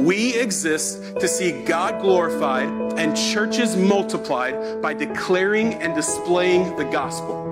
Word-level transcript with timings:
We 0.00 0.34
exist 0.34 1.02
to 1.20 1.28
see 1.28 1.52
God 1.64 2.00
glorified 2.00 2.70
and 2.98 3.14
churches 3.14 3.76
multiplied 3.76 4.80
by 4.80 4.94
declaring 4.94 5.74
and 5.74 5.94
displaying 5.94 6.74
the 6.76 6.84
gospel. 6.84 7.50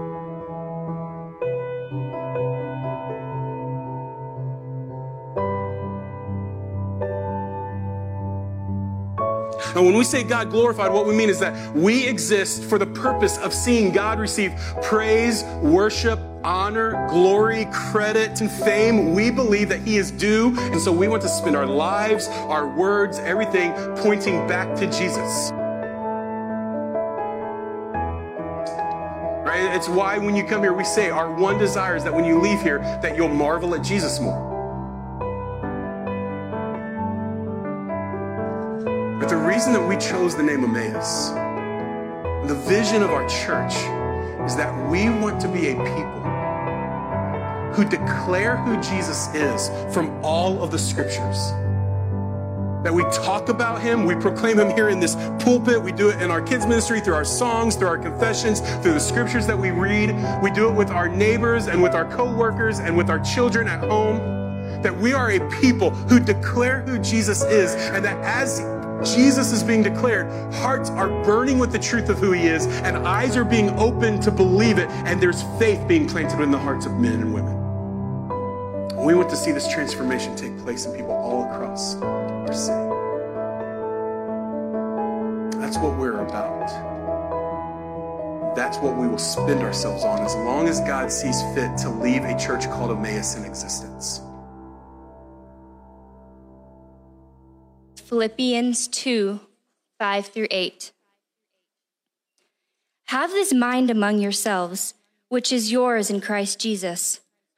And 9.76 9.84
when 9.84 9.94
we 9.94 10.02
say 10.02 10.24
God 10.24 10.48
glorified, 10.48 10.90
what 10.90 11.06
we 11.06 11.14
mean 11.14 11.28
is 11.28 11.40
that 11.40 11.74
we 11.76 12.08
exist 12.08 12.64
for 12.64 12.78
the 12.78 12.86
purpose 12.86 13.36
of 13.36 13.52
seeing 13.52 13.92
God 13.92 14.18
receive 14.18 14.52
praise, 14.80 15.44
worship, 15.62 16.18
honor, 16.44 17.06
glory, 17.08 17.66
credit, 17.72 18.40
and 18.40 18.50
fame. 18.50 19.12
We 19.12 19.30
believe 19.30 19.68
that 19.68 19.80
He 19.80 19.96
is 19.96 20.10
due. 20.10 20.58
And 20.58 20.80
so 20.80 20.92
we 20.92 21.08
want 21.08 21.22
to 21.22 21.28
spend 21.28 21.56
our 21.56 21.66
lives, 21.66 22.28
our 22.28 22.68
words, 22.68 23.18
everything 23.18 23.72
pointing 23.96 24.46
back 24.46 24.74
to 24.76 24.86
Jesus. 24.86 25.50
Right? 29.44 29.74
It's 29.74 29.88
why 29.88 30.18
when 30.18 30.36
you 30.36 30.44
come 30.44 30.62
here, 30.62 30.72
we 30.72 30.84
say 30.84 31.10
our 31.10 31.32
one 31.34 31.58
desire 31.58 31.96
is 31.96 32.04
that 32.04 32.14
when 32.14 32.24
you 32.24 32.38
leave 32.40 32.60
here, 32.62 32.78
that 33.02 33.16
you'll 33.16 33.28
marvel 33.28 33.74
at 33.74 33.82
Jesus 33.82 34.20
more. 34.20 34.46
But 39.18 39.28
the 39.28 39.36
reason 39.36 39.72
that 39.72 39.86
we 39.86 39.96
chose 39.96 40.36
the 40.36 40.42
name 40.42 40.64
Emmaus, 40.64 41.30
the 42.48 42.54
vision 42.68 43.02
of 43.02 43.10
our 43.10 43.28
church, 43.28 43.74
is 44.46 44.56
that 44.56 44.72
we 44.90 45.10
want 45.10 45.40
to 45.40 45.48
be 45.48 45.70
a 45.70 45.74
people 45.74 46.27
who 47.78 47.84
declare 47.84 48.56
who 48.56 48.74
Jesus 48.82 49.32
is 49.34 49.70
from 49.94 50.10
all 50.24 50.64
of 50.64 50.72
the 50.72 50.78
scriptures. 50.78 51.52
That 52.82 52.92
we 52.92 53.04
talk 53.04 53.48
about 53.50 53.80
him, 53.80 54.04
we 54.04 54.16
proclaim 54.16 54.58
him 54.58 54.70
here 54.70 54.88
in 54.88 54.98
this 54.98 55.14
pulpit, 55.38 55.80
we 55.80 55.92
do 55.92 56.08
it 56.08 56.20
in 56.20 56.28
our 56.28 56.42
kids' 56.42 56.66
ministry, 56.66 57.00
through 57.00 57.14
our 57.14 57.24
songs, 57.24 57.76
through 57.76 57.86
our 57.86 57.98
confessions, 57.98 58.58
through 58.82 58.94
the 58.94 58.98
scriptures 58.98 59.46
that 59.46 59.56
we 59.56 59.70
read. 59.70 60.10
We 60.42 60.50
do 60.50 60.68
it 60.68 60.72
with 60.72 60.90
our 60.90 61.08
neighbors 61.08 61.68
and 61.68 61.80
with 61.80 61.94
our 61.94 62.04
co-workers 62.16 62.80
and 62.80 62.96
with 62.96 63.10
our 63.10 63.20
children 63.20 63.68
at 63.68 63.78
home. 63.78 64.18
That 64.82 64.96
we 64.96 65.12
are 65.12 65.30
a 65.30 65.60
people 65.60 65.90
who 65.90 66.18
declare 66.18 66.80
who 66.80 66.98
Jesus 66.98 67.44
is, 67.44 67.74
and 67.74 68.04
that 68.04 68.18
as 68.24 68.58
Jesus 69.14 69.52
is 69.52 69.62
being 69.62 69.84
declared, 69.84 70.26
hearts 70.54 70.90
are 70.90 71.08
burning 71.22 71.60
with 71.60 71.70
the 71.70 71.78
truth 71.78 72.08
of 72.08 72.18
who 72.18 72.32
he 72.32 72.48
is, 72.48 72.66
and 72.66 72.96
eyes 72.96 73.36
are 73.36 73.44
being 73.44 73.70
opened 73.78 74.20
to 74.22 74.32
believe 74.32 74.78
it, 74.78 74.88
and 75.06 75.22
there's 75.22 75.44
faith 75.60 75.86
being 75.86 76.08
planted 76.08 76.40
in 76.42 76.50
the 76.50 76.58
hearts 76.58 76.84
of 76.84 76.98
men 76.98 77.20
and 77.20 77.32
women. 77.32 77.57
We 79.08 79.14
want 79.14 79.30
to 79.30 79.36
see 79.36 79.52
this 79.52 79.66
transformation 79.66 80.36
take 80.36 80.58
place 80.58 80.84
in 80.84 80.94
people 80.94 81.12
all 81.12 81.50
across 81.50 81.96
our 81.96 82.52
city. 82.52 82.90
That's 85.58 85.78
what 85.78 85.96
we're 85.96 86.20
about. 86.20 86.68
That's 88.54 88.76
what 88.76 88.98
we 88.98 89.08
will 89.08 89.16
spend 89.16 89.62
ourselves 89.62 90.04
on 90.04 90.18
as 90.18 90.34
long 90.34 90.68
as 90.68 90.80
God 90.80 91.10
sees 91.10 91.40
fit 91.54 91.74
to 91.78 91.88
leave 91.88 92.24
a 92.24 92.38
church 92.38 92.66
called 92.66 92.90
Emmaus 92.90 93.34
in 93.34 93.46
existence. 93.46 94.20
Philippians 98.04 98.88
2 98.88 99.40
5 99.98 100.26
through 100.26 100.48
8. 100.50 100.92
Have 103.04 103.30
this 103.30 103.54
mind 103.54 103.90
among 103.90 104.18
yourselves, 104.18 104.92
which 105.30 105.50
is 105.50 105.72
yours 105.72 106.10
in 106.10 106.20
Christ 106.20 106.60
Jesus, 106.60 107.20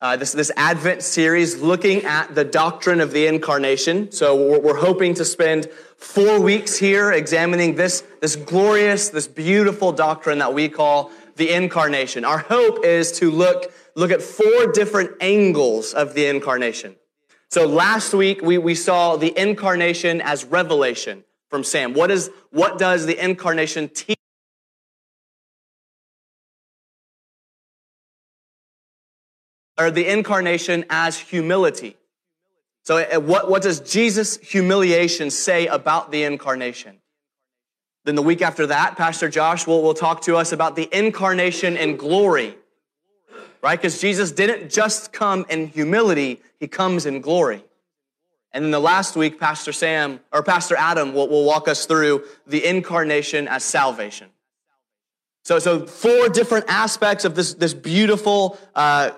uh, 0.00 0.16
this 0.16 0.32
this 0.32 0.50
Advent 0.56 1.02
series, 1.02 1.60
looking 1.60 2.04
at 2.04 2.34
the 2.34 2.44
doctrine 2.44 3.00
of 3.00 3.12
the 3.12 3.26
incarnation. 3.26 4.12
So 4.12 4.36
we're, 4.36 4.60
we're 4.60 4.80
hoping 4.80 5.14
to 5.14 5.24
spend 5.24 5.70
four 5.96 6.40
weeks 6.40 6.76
here 6.76 7.12
examining 7.12 7.76
this 7.76 8.02
this 8.20 8.36
glorious, 8.36 9.08
this 9.08 9.26
beautiful 9.26 9.92
doctrine 9.92 10.38
that 10.38 10.52
we 10.52 10.68
call 10.68 11.10
the 11.36 11.50
incarnation. 11.50 12.24
Our 12.24 12.38
hope 12.38 12.84
is 12.84 13.12
to 13.12 13.30
look 13.30 13.72
look 13.94 14.10
at 14.10 14.20
four 14.20 14.72
different 14.72 15.12
angles 15.20 15.94
of 15.94 16.14
the 16.14 16.26
incarnation. 16.26 16.96
So 17.48 17.66
last 17.66 18.12
week 18.12 18.42
we, 18.42 18.58
we 18.58 18.74
saw 18.74 19.16
the 19.16 19.32
incarnation 19.38 20.20
as 20.20 20.44
revelation 20.44 21.24
from 21.48 21.64
Sam. 21.64 21.94
What 21.94 22.10
is 22.10 22.30
what 22.50 22.78
does 22.78 23.06
the 23.06 23.22
incarnation 23.22 23.88
teach? 23.88 24.16
Or 29.78 29.90
the 29.90 30.06
incarnation 30.06 30.84
as 30.88 31.18
humility. 31.18 31.96
So 32.84 32.98
uh, 32.98 33.20
what, 33.20 33.50
what 33.50 33.62
does 33.62 33.80
Jesus' 33.80 34.38
humiliation 34.38 35.30
say 35.30 35.66
about 35.66 36.10
the 36.12 36.22
incarnation? 36.22 36.98
Then 38.04 38.14
the 38.14 38.22
week 38.22 38.40
after 38.40 38.68
that, 38.68 38.96
Pastor 38.96 39.28
Josh 39.28 39.66
will, 39.66 39.82
will 39.82 39.94
talk 39.94 40.22
to 40.22 40.36
us 40.36 40.52
about 40.52 40.76
the 40.76 40.88
incarnation 40.96 41.76
in 41.76 41.96
glory. 41.96 42.54
Right? 43.62 43.76
Because 43.76 44.00
Jesus 44.00 44.30
didn't 44.30 44.70
just 44.70 45.12
come 45.12 45.44
in 45.50 45.66
humility, 45.66 46.40
he 46.60 46.68
comes 46.68 47.04
in 47.04 47.20
glory. 47.20 47.64
And 48.52 48.64
then 48.64 48.70
the 48.70 48.80
last 48.80 49.16
week, 49.16 49.40
Pastor 49.40 49.72
Sam 49.72 50.20
or 50.32 50.42
Pastor 50.42 50.76
Adam 50.76 51.12
will, 51.12 51.28
will 51.28 51.44
walk 51.44 51.66
us 51.66 51.84
through 51.84 52.24
the 52.46 52.64
incarnation 52.64 53.48
as 53.48 53.64
salvation. 53.64 54.28
So, 55.44 55.58
so 55.58 55.84
four 55.84 56.28
different 56.28 56.64
aspects 56.68 57.24
of 57.24 57.34
this, 57.34 57.54
this 57.54 57.74
beautiful 57.74 58.58
uh, 58.74 59.10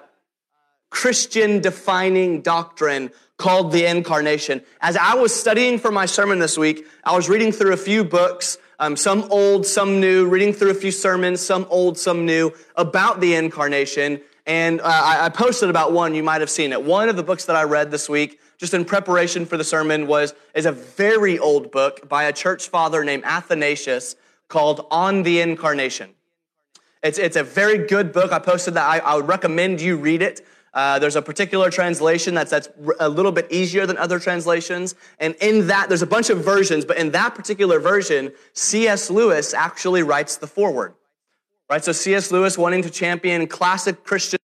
Christian 0.90 1.60
defining 1.60 2.40
doctrine 2.42 3.10
called 3.36 3.72
the 3.72 3.86
incarnation. 3.86 4.62
As 4.80 4.96
I 4.96 5.14
was 5.14 5.34
studying 5.34 5.78
for 5.78 5.90
my 5.90 6.06
sermon 6.06 6.38
this 6.38 6.58
week, 6.58 6.86
I 7.04 7.14
was 7.14 7.28
reading 7.28 7.52
through 7.52 7.72
a 7.72 7.76
few 7.76 8.04
books, 8.04 8.58
um, 8.80 8.96
some 8.96 9.26
old, 9.30 9.64
some 9.64 10.00
new, 10.00 10.28
reading 10.28 10.52
through 10.52 10.70
a 10.70 10.74
few 10.74 10.90
sermons, 10.90 11.40
some 11.40 11.66
old, 11.70 11.98
some 11.98 12.26
new, 12.26 12.52
about 12.76 13.20
the 13.20 13.34
incarnation. 13.34 14.20
And 14.44 14.80
uh, 14.80 14.84
I, 14.86 15.26
I 15.26 15.28
posted 15.28 15.70
about 15.70 15.92
one, 15.92 16.14
you 16.14 16.22
might 16.22 16.40
have 16.40 16.50
seen 16.50 16.72
it. 16.72 16.82
One 16.82 17.08
of 17.08 17.16
the 17.16 17.22
books 17.22 17.44
that 17.44 17.54
I 17.54 17.64
read 17.64 17.90
this 17.90 18.08
week 18.08 18.40
just 18.58 18.74
in 18.74 18.84
preparation 18.84 19.46
for 19.46 19.56
the 19.56 19.64
sermon 19.64 20.06
was 20.08 20.34
is 20.52 20.66
a 20.66 20.72
very 20.72 21.38
old 21.38 21.70
book 21.70 22.08
by 22.08 22.24
a 22.24 22.32
church 22.32 22.68
father 22.68 23.04
named 23.04 23.22
Athanasius 23.24 24.16
called 24.48 24.86
On 24.90 25.22
the 25.22 25.40
Incarnation. 25.40 26.10
It's, 27.02 27.18
it's 27.18 27.36
a 27.36 27.44
very 27.44 27.86
good 27.86 28.12
book. 28.12 28.32
I 28.32 28.40
posted 28.40 28.74
that. 28.74 28.88
I, 28.88 28.98
I 28.98 29.14
would 29.14 29.28
recommend 29.28 29.80
you 29.80 29.96
read 29.96 30.22
it. 30.22 30.44
Uh, 30.74 30.98
there's 30.98 31.16
a 31.16 31.22
particular 31.22 31.70
translation 31.70 32.34
that's, 32.34 32.50
that's 32.50 32.68
a 33.00 33.08
little 33.08 33.32
bit 33.32 33.50
easier 33.50 33.86
than 33.86 33.96
other 33.96 34.18
translations. 34.18 34.94
And 35.18 35.34
in 35.40 35.66
that, 35.68 35.88
there's 35.88 36.02
a 36.02 36.06
bunch 36.06 36.30
of 36.30 36.44
versions, 36.44 36.84
but 36.84 36.98
in 36.98 37.10
that 37.12 37.34
particular 37.34 37.80
version, 37.80 38.32
C.S. 38.52 39.10
Lewis 39.10 39.54
actually 39.54 40.02
writes 40.02 40.36
the 40.36 40.46
foreword. 40.46 40.94
Right? 41.70 41.84
So 41.84 41.92
C.S. 41.92 42.30
Lewis 42.30 42.56
wanting 42.56 42.82
to 42.82 42.90
champion 42.90 43.46
classic 43.46 44.04
Christian 44.04 44.38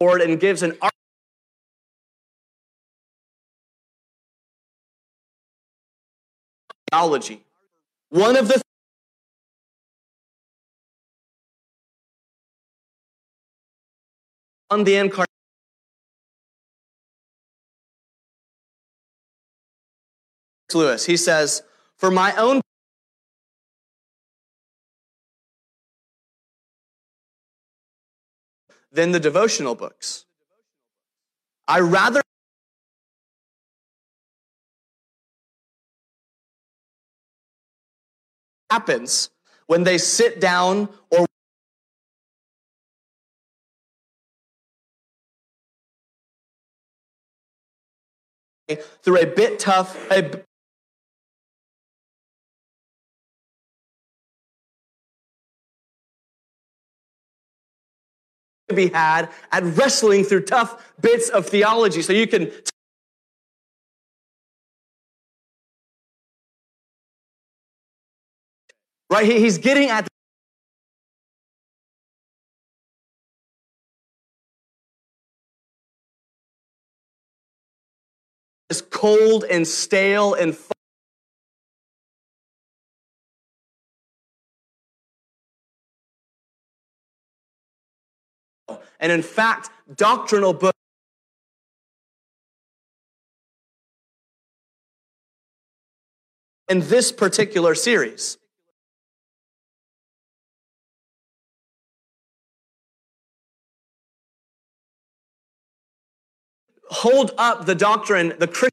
and 0.00 0.38
gives 0.38 0.62
an 0.62 0.78
theology. 6.90 7.44
One 8.10 8.36
of 8.36 8.48
the 8.48 8.60
on 14.70 14.84
the 14.84 14.96
incarnation. 14.96 15.26
Lewis, 20.74 21.06
he 21.06 21.16
says, 21.16 21.62
for 21.96 22.10
my 22.10 22.34
own 22.36 22.60
than 28.92 29.12
the 29.12 29.20
devotional 29.20 29.74
books. 29.74 30.26
I 31.66 31.80
rather 31.80 32.20
happens 38.70 39.30
when 39.66 39.84
they 39.84 39.98
sit 39.98 40.40
down 40.40 40.88
or 41.10 41.26
through 48.76 49.20
a 49.20 49.26
bit 49.26 49.58
tough, 49.58 49.96
a 50.10 50.42
to 58.68 58.74
be 58.74 58.88
had 58.88 59.30
at 59.50 59.64
wrestling 59.64 60.24
through 60.24 60.42
tough 60.42 60.94
bits 61.00 61.28
of 61.30 61.46
theology. 61.46 62.02
So 62.02 62.12
you 62.12 62.26
can. 62.26 62.52
Right? 69.10 69.24
He's 69.24 69.56
getting 69.56 69.88
at 69.88 70.07
cold 78.98 79.44
and 79.48 79.64
stale 79.64 80.34
and 80.34 80.56
and 88.98 89.12
in 89.12 89.22
fact 89.22 89.70
doctrinal 89.94 90.52
books 90.52 90.76
in 96.68 96.80
this 96.80 97.12
particular 97.12 97.76
series. 97.76 98.36
Hold 106.90 107.30
up 107.38 107.64
the 107.64 107.76
doctrine, 107.76 108.34
the 108.40 108.48
Christian 108.48 108.72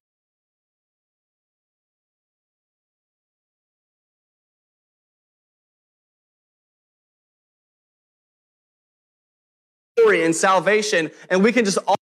story 10.06 10.24
and 10.24 10.36
salvation, 10.36 11.10
and 11.30 11.44
we 11.44 11.52
can 11.52 11.66
just 11.66 11.80
all 11.88 11.96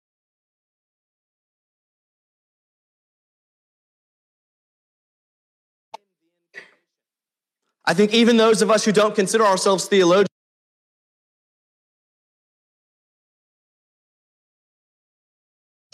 I 7.85 7.95
think 7.95 8.13
even 8.15 8.37
those 8.37 8.63
of 8.63 8.71
us 8.71 8.85
who 8.85 8.93
don't 8.93 9.15
consider 9.15 9.45
ourselves 9.45 9.87
theologians 9.87 10.29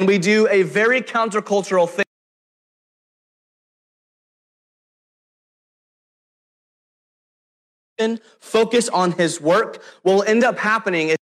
we 0.01 0.19
do 0.19 0.47
a 0.49 0.63
very 0.63 1.03
countercultural 1.03 1.89
thing. 1.89 2.05
Focus 8.39 8.89
on 8.89 9.13
his 9.13 9.41
work. 9.41 9.83
What 10.03 10.15
will 10.15 10.23
end 10.23 10.45
up 10.45 10.57
happening 10.57 11.09
is 11.09 11.19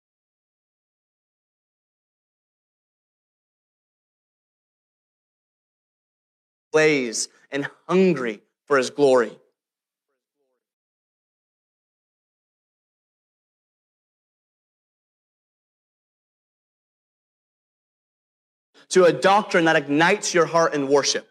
blaze 6.73 7.29
and 7.51 7.69
hungry 7.87 8.41
for 8.65 8.77
his 8.79 8.91
glory. 8.91 9.39
to 18.93 19.05
a 19.05 19.13
doctrine 19.13 19.65
that 19.65 19.75
ignites 19.75 20.35
your 20.35 20.45
heart 20.45 20.75
in 20.75 20.87
worship. 20.87 21.27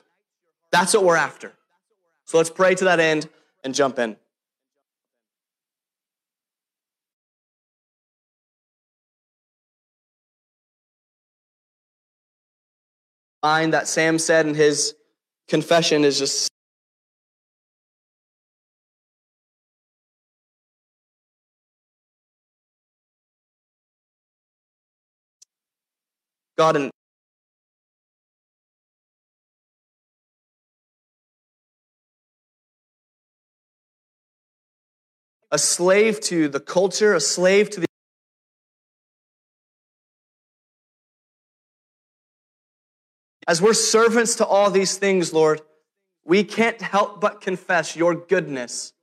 That's 0.71 0.95
what 0.95 1.03
we're 1.03 1.15
after. 1.15 1.53
So 2.25 2.38
let's 2.38 2.49
pray 2.49 2.73
to 2.73 2.85
that 2.85 2.99
end 2.99 3.29
and 3.63 3.75
jump 3.75 3.99
in. 3.99 4.17
Line 13.43 13.71
that 13.71 13.88
Sam 13.88 14.17
said 14.17 14.47
in 14.47 14.55
his 14.55 14.95
confession 15.51 16.06
is 16.06 16.18
just 16.18 16.48
God, 26.57 26.77
and 26.77 26.89
a 35.51 35.57
slave 35.57 36.21
to 36.21 36.48
the 36.48 36.62
culture, 36.62 37.13
a 37.13 37.19
slave 37.19 37.69
to 37.71 37.81
the 37.81 37.90
As 43.51 43.62
we're 43.62 43.74
servants 43.74 44.36
to 44.36 44.45
all 44.45 44.71
these 44.71 44.98
things, 44.98 45.33
Lord, 45.33 45.59
we 46.24 46.42
can't 46.42 46.81
help 46.81 47.19
but 47.19 47.42
confess 47.42 47.98
your 47.98 48.15
goodness 48.15 48.94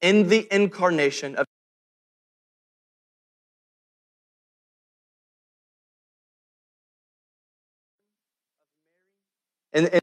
in 0.00 0.30
the 0.30 0.48
incarnation 0.50 1.36
of 1.36 1.44
and, 9.74 9.88
and 9.88 10.00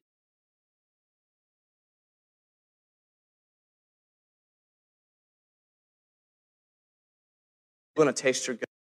going 7.98 8.07
to 8.07 8.13
taste 8.13 8.46
your 8.46 8.56
good. 8.56 8.75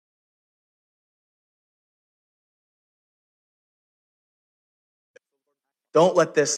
Don't 5.95 6.15
let 6.15 6.35
this 6.35 6.57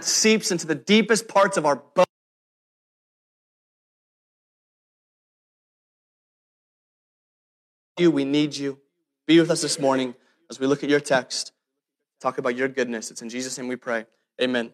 seeps 0.00 0.52
into 0.52 0.66
the 0.66 0.74
deepest 0.74 1.26
parts 1.26 1.56
of 1.56 1.66
our 1.66 1.76
bones. 1.76 2.06
You, 7.98 8.10
we 8.10 8.24
need 8.24 8.54
you. 8.54 8.78
Be 9.26 9.40
with 9.40 9.50
us 9.50 9.62
this 9.62 9.80
morning 9.80 10.14
as 10.50 10.60
we 10.60 10.66
look 10.68 10.84
at 10.84 10.90
your 10.90 11.00
text 11.00 11.52
talk 12.20 12.38
about 12.38 12.56
your 12.56 12.68
goodness. 12.68 13.10
It's 13.10 13.22
in 13.22 13.28
Jesus' 13.28 13.56
name 13.58 13.68
we 13.68 13.76
pray. 13.76 14.06
Amen. 14.40 14.72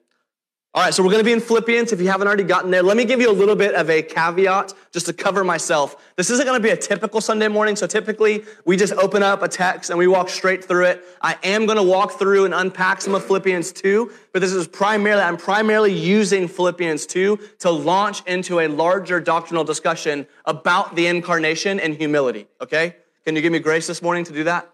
All 0.75 0.83
right, 0.83 0.95
so 0.95 1.03
we're 1.03 1.11
going 1.11 1.21
to 1.21 1.25
be 1.25 1.35
in 1.35 1.41
Philippians. 1.41 1.93
If 1.93 2.01
you 2.01 2.09
haven't 2.09 2.27
already 2.27 2.45
gotten 2.45 2.71
there, 2.71 2.83
let 2.83 2.97
me 2.97 3.05
give 3.05 3.21
you 3.21 3.31
a 3.31 3.33
little 3.33 3.55
bit 3.55 3.75
of 3.75 3.91
a 3.91 4.01
caveat 4.01 4.73
just 4.91 5.05
to 5.05 5.13
cover 5.13 5.45
myself. 5.45 6.15
This 6.17 6.31
isn't 6.31 6.47
going 6.47 6.59
to 6.59 6.63
be 6.63 6.71
a 6.71 6.77
typical 6.79 7.21
Sunday 7.21 7.49
morning. 7.49 7.77
So 7.77 7.87
typically 7.87 8.45
we 8.65 8.79
just 8.79 8.95
open 8.95 9.23
up 9.23 9.43
a 9.43 9.49
text 9.49 9.91
and 9.91 9.99
we 9.99 10.07
walk 10.07 10.31
straight 10.31 10.65
through 10.65 10.87
it. 10.87 11.05
I 11.21 11.37
am 11.45 11.67
going 11.67 11.77
to 11.77 11.83
walk 11.83 12.13
through 12.13 12.47
and 12.47 12.55
unpack 12.55 13.03
some 13.03 13.15
of 13.15 13.23
Philippians 13.23 13.71
2, 13.73 14.11
but 14.33 14.41
this 14.41 14.51
is 14.51 14.67
primarily, 14.67 15.23
I'm 15.23 15.37
primarily 15.37 15.93
using 15.93 16.49
Philippians 16.49 17.05
2 17.05 17.39
to 17.59 17.71
launch 17.71 18.25
into 18.27 18.61
a 18.61 18.69
larger 18.69 19.21
doctrinal 19.21 19.65
discussion 19.65 20.27
about 20.47 20.97
the 20.97 21.07
incarnation 21.07 21.81
and 21.81 21.95
humility. 21.95 22.47
Okay? 22.63 22.97
Can 23.27 23.37
you 23.37 23.43
give 23.43 23.53
me 23.53 23.59
grace 23.59 23.87
this 23.87 24.01
morning 24.01 24.25
to 24.25 24.33
do 24.33 24.45
that? 24.45 24.71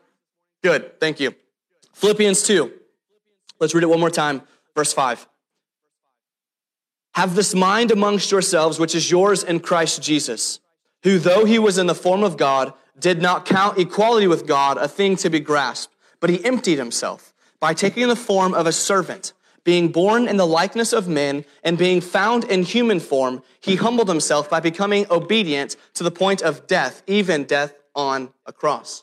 Good. 0.63 1.01
Thank 1.01 1.19
you. 1.19 1.35
Philippians 1.95 2.45
2. 2.45 2.73
Let's 3.59 3.75
read 3.75 3.83
it 3.83 3.91
one 3.91 3.99
more 3.99 4.11
time. 4.11 4.43
Verse 4.77 4.93
5. 4.93 5.27
Have 7.19 7.35
this 7.35 7.53
mind 7.53 7.91
amongst 7.91 8.31
yourselves, 8.31 8.79
which 8.79 8.95
is 8.95 9.11
yours 9.11 9.43
in 9.43 9.59
Christ 9.59 10.01
Jesus, 10.01 10.61
who, 11.03 11.19
though 11.19 11.45
he 11.45 11.59
was 11.59 11.77
in 11.77 11.89
the 11.89 11.95
form 11.97 12.23
of 12.23 12.37
God, 12.37 12.73
did 12.97 13.21
not 13.21 13.45
count 13.45 13.77
equality 13.77 14.29
with 14.29 14.47
God 14.47 14.79
a 14.79 14.87
thing 14.87 15.17
to 15.17 15.29
be 15.29 15.41
grasped, 15.41 15.93
but 16.21 16.31
he 16.31 16.45
emptied 16.45 16.79
himself 16.79 17.35
by 17.59 17.75
taking 17.75 18.07
the 18.07 18.15
form 18.15 18.55
of 18.55 18.69
a 18.69 18.73
servant. 18.73 19.33
Being 19.65 19.89
born 19.89 20.29
in 20.29 20.37
the 20.37 20.47
likeness 20.47 20.93
of 20.93 21.09
men 21.09 21.45
and 21.65 21.77
being 21.77 22.01
found 22.01 22.45
in 22.45 22.63
human 22.63 23.01
form, 23.01 23.43
he 23.59 23.75
humbled 23.75 24.09
himself 24.09 24.49
by 24.49 24.61
becoming 24.61 25.05
obedient 25.11 25.75
to 25.95 26.05
the 26.05 26.13
point 26.13 26.41
of 26.41 26.69
death, 26.69 27.03
even 27.09 27.43
death 27.43 27.75
on 27.97 28.33
a 28.47 28.53
cross. 28.53 29.03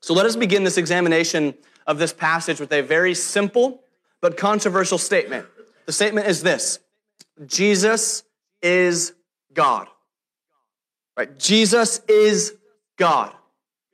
So 0.00 0.14
let 0.14 0.24
us 0.24 0.36
begin 0.36 0.64
this 0.64 0.78
examination 0.78 1.52
of 1.86 1.98
this 1.98 2.14
passage 2.14 2.60
with 2.60 2.72
a 2.72 2.80
very 2.80 3.12
simple 3.14 3.82
but 4.22 4.38
controversial 4.38 4.96
statement. 4.96 5.44
The 5.86 5.92
statement 5.92 6.26
is 6.26 6.42
this 6.42 6.80
Jesus 7.46 8.24
is 8.62 9.14
God. 9.54 9.88
Right? 11.16 11.38
Jesus 11.38 12.00
is 12.08 12.54
God. 12.98 13.32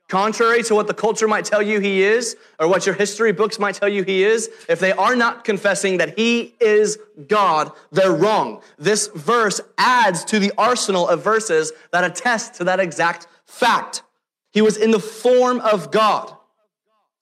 Contrary 0.09 0.61
to 0.63 0.75
what 0.75 0.85
the 0.85 0.93
culture 0.93 1.27
might 1.27 1.45
tell 1.45 1.61
you 1.61 1.79
he 1.79 2.03
is, 2.03 2.35
or 2.59 2.67
what 2.67 2.85
your 2.85 2.93
history 2.93 3.31
books 3.31 3.57
might 3.57 3.73
tell 3.73 3.89
you 3.89 4.03
he 4.03 4.23
is, 4.23 4.49
if 4.69 4.79
they 4.79 4.91
are 4.91 5.15
not 5.15 5.43
confessing 5.43 5.97
that 5.97 6.17
he 6.19 6.53
is 6.59 6.99
God, 7.27 7.71
they're 7.91 8.11
wrong. 8.11 8.61
This 8.77 9.07
verse 9.07 9.59
adds 9.77 10.23
to 10.25 10.37
the 10.37 10.51
arsenal 10.57 11.07
of 11.07 11.23
verses 11.23 11.71
that 11.91 12.03
attest 12.03 12.55
to 12.55 12.65
that 12.65 12.79
exact 12.79 13.27
fact. 13.47 14.03
He 14.51 14.61
was 14.61 14.77
in 14.77 14.91
the 14.91 14.99
form 14.99 15.59
of 15.61 15.89
God. 15.89 16.35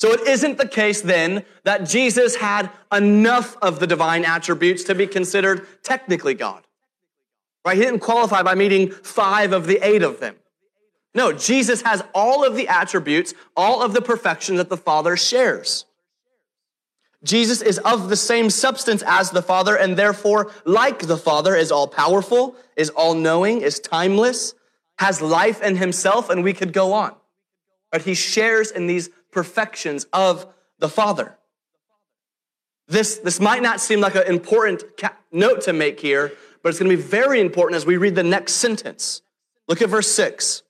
So 0.01 0.11
it 0.13 0.21
isn't 0.21 0.57
the 0.57 0.67
case 0.67 1.01
then 1.01 1.45
that 1.63 1.87
Jesus 1.87 2.35
had 2.35 2.71
enough 2.91 3.55
of 3.61 3.79
the 3.79 3.85
divine 3.85 4.25
attributes 4.25 4.83
to 4.85 4.95
be 4.95 5.05
considered 5.05 5.67
technically 5.83 6.33
God. 6.33 6.63
Right? 7.63 7.77
He 7.77 7.83
didn't 7.83 7.99
qualify 7.99 8.41
by 8.41 8.55
meeting 8.55 8.89
five 8.89 9.53
of 9.53 9.67
the 9.67 9.77
eight 9.87 10.01
of 10.01 10.19
them. 10.19 10.37
No, 11.13 11.31
Jesus 11.31 11.83
has 11.83 12.03
all 12.15 12.43
of 12.43 12.55
the 12.55 12.67
attributes, 12.67 13.35
all 13.55 13.83
of 13.83 13.93
the 13.93 14.01
perfection 14.01 14.55
that 14.55 14.69
the 14.69 14.75
Father 14.75 15.15
shares. 15.15 15.85
Jesus 17.23 17.61
is 17.61 17.77
of 17.77 18.09
the 18.09 18.17
same 18.17 18.49
substance 18.49 19.03
as 19.05 19.29
the 19.29 19.43
Father, 19.43 19.75
and 19.75 19.95
therefore, 19.95 20.51
like 20.65 21.01
the 21.01 21.15
Father, 21.15 21.55
is 21.55 21.71
all 21.71 21.87
powerful, 21.87 22.55
is 22.75 22.89
all 22.89 23.13
knowing, 23.13 23.61
is 23.61 23.79
timeless, 23.79 24.55
has 24.97 25.21
life 25.21 25.61
in 25.61 25.75
himself, 25.75 26.31
and 26.31 26.43
we 26.43 26.53
could 26.53 26.73
go 26.73 26.91
on. 26.91 27.15
But 27.91 28.01
he 28.01 28.15
shares 28.15 28.71
in 28.71 28.87
these 28.87 29.11
perfections 29.31 30.05
of 30.13 30.45
the 30.79 30.89
Father. 30.89 31.37
This, 32.87 33.17
this 33.17 33.39
might 33.39 33.61
not 33.61 33.79
seem 33.79 34.01
like 34.01 34.15
an 34.15 34.27
important 34.27 34.83
note 35.31 35.61
to 35.61 35.73
make 35.73 35.99
here, 35.99 36.33
but 36.61 36.69
it's 36.69 36.79
going 36.79 36.91
to 36.91 36.97
be 36.97 37.01
very 37.01 37.39
important 37.39 37.77
as 37.77 37.85
we 37.85 37.97
read 37.97 38.15
the 38.15 38.23
next 38.23 38.53
sentence. 38.53 39.21
Look 39.67 39.81
at 39.81 39.89
verse 39.89 40.11
6. 40.11 40.63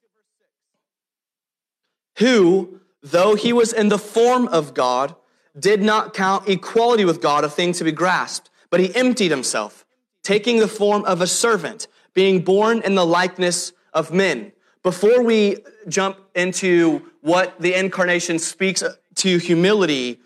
Who, 2.20 2.80
though 3.02 3.36
he 3.36 3.54
was 3.54 3.74
in 3.74 3.90
the 3.90 3.98
form 3.98 4.48
of 4.50 4.74
God, 4.74 5.16
did 5.58 5.82
not 5.82 6.14
count 6.14 6.48
equality 6.48 7.06
with 7.06 7.22
God 7.22 7.44
a 7.44 7.50
thing 7.50 7.74
to 7.74 7.84
be 7.84 7.92
grasped, 7.92 8.50
but 8.70 8.80
he 8.80 8.96
emptied 8.96 9.32
himself, 9.32 9.86
taking 10.24 10.60
the 10.60 10.68
form 10.68 11.04
of 11.06 11.22
a 11.22 11.28
servant, 11.28 11.88
being 12.14 12.44
born 12.44 12.82
in 12.84 12.96
the 12.96 13.06
likeness 13.06 13.74
of 13.94 14.14
men. 14.14 14.52
Before 14.84 15.22
we 15.22 15.58
jump 15.88 16.18
into 16.34 17.12
what 17.22 17.60
the 17.60 17.76
incarnation 17.76 18.40
speaks 18.40 18.84
to 19.16 19.38
humility, 19.38 20.20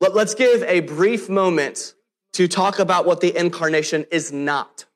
let, 0.00 0.16
us 0.16 0.34
give 0.34 0.62
a 0.62 0.80
brief 0.80 1.28
moment 1.28 1.94
to 2.32 2.48
talk 2.48 2.78
about 2.78 3.06
what 3.06 3.20
the 3.20 3.36
incarnation 3.36 4.06
is 4.10 4.32
not. 4.32 4.86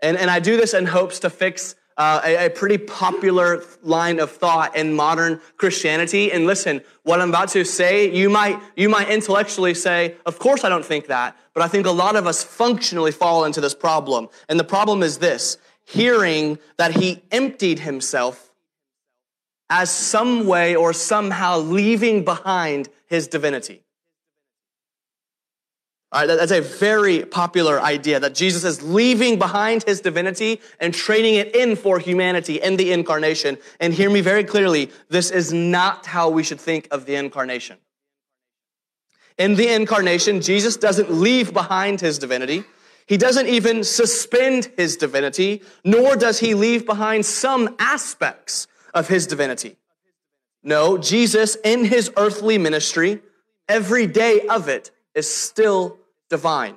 And, 0.00 0.16
and 0.16 0.30
I 0.30 0.40
do 0.40 0.56
this 0.56 0.74
in 0.74 0.86
hopes 0.86 1.20
to 1.20 1.30
fix 1.30 1.76
uh, 1.96 2.20
a, 2.24 2.46
a, 2.46 2.50
pretty 2.50 2.76
popular 2.76 3.62
line 3.82 4.18
of 4.18 4.30
thought 4.32 4.76
in 4.76 4.92
modern 4.92 5.40
Christianity. 5.58 6.32
And 6.32 6.44
listen, 6.44 6.80
what 7.04 7.20
I'm 7.20 7.28
about 7.28 7.50
to 7.50 7.64
say, 7.64 8.12
you 8.12 8.28
might, 8.28 8.60
you 8.76 8.88
might 8.88 9.08
intellectually 9.08 9.74
say, 9.74 10.16
of 10.26 10.40
course 10.40 10.64
I 10.64 10.68
don't 10.68 10.84
think 10.84 11.06
that, 11.06 11.36
but 11.52 11.62
I 11.62 11.68
think 11.68 11.86
a 11.86 11.92
lot 11.92 12.16
of 12.16 12.26
us 12.26 12.42
functionally 12.42 13.12
fall 13.12 13.44
into 13.44 13.60
this 13.60 13.76
problem. 13.76 14.28
And 14.48 14.58
the 14.58 14.64
problem 14.64 15.04
is 15.04 15.18
this, 15.18 15.56
hearing 15.84 16.58
that 16.76 16.96
he 16.96 17.22
emptied 17.30 17.80
himself 17.80 18.50
as 19.70 19.90
some 19.90 20.46
way 20.46 20.76
or 20.76 20.92
somehow 20.92 21.58
leaving 21.58 22.24
behind 22.24 22.88
his 23.06 23.28
divinity. 23.28 23.82
All 26.12 26.20
right, 26.20 26.26
that's 26.26 26.52
a 26.52 26.60
very 26.60 27.24
popular 27.24 27.80
idea 27.80 28.20
that 28.20 28.36
Jesus 28.36 28.62
is 28.62 28.82
leaving 28.82 29.36
behind 29.36 29.82
his 29.82 30.00
divinity 30.00 30.60
and 30.78 30.94
trading 30.94 31.34
it 31.34 31.56
in 31.56 31.74
for 31.74 31.98
humanity 31.98 32.60
in 32.62 32.76
the 32.76 32.92
incarnation. 32.92 33.58
And 33.80 33.92
hear 33.92 34.08
me 34.08 34.20
very 34.20 34.44
clearly, 34.44 34.92
this 35.08 35.32
is 35.32 35.52
not 35.52 36.06
how 36.06 36.28
we 36.28 36.44
should 36.44 36.60
think 36.60 36.86
of 36.92 37.06
the 37.06 37.16
incarnation. 37.16 37.78
In 39.38 39.56
the 39.56 39.66
incarnation, 39.66 40.40
Jesus 40.40 40.76
doesn't 40.76 41.10
leave 41.10 41.52
behind 41.52 42.00
his 42.00 42.20
divinity. 42.20 42.62
He 43.06 43.16
doesn't 43.16 43.48
even 43.48 43.84
suspend 43.84 44.70
his 44.76 44.96
divinity, 44.96 45.62
nor 45.84 46.16
does 46.16 46.40
he 46.40 46.54
leave 46.54 46.86
behind 46.86 47.26
some 47.26 47.76
aspects 47.78 48.66
of 48.94 49.08
his 49.08 49.26
divinity. 49.26 49.76
No, 50.62 50.96
Jesus 50.96 51.56
in 51.62 51.84
his 51.84 52.10
earthly 52.16 52.56
ministry, 52.56 53.20
every 53.68 54.06
day 54.06 54.46
of 54.48 54.68
it 54.68 54.90
is 55.14 55.32
still 55.32 55.98
divine. 56.30 56.76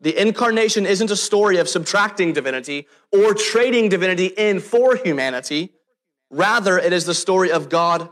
The 0.00 0.20
incarnation 0.20 0.86
isn't 0.86 1.10
a 1.10 1.16
story 1.16 1.58
of 1.58 1.68
subtracting 1.68 2.32
divinity 2.32 2.86
or 3.12 3.34
trading 3.34 3.88
divinity 3.88 4.26
in 4.26 4.60
for 4.60 4.96
humanity. 4.96 5.72
Rather, 6.30 6.78
it 6.78 6.92
is 6.92 7.06
the 7.06 7.14
story 7.14 7.50
of 7.50 7.68
God 7.68 8.08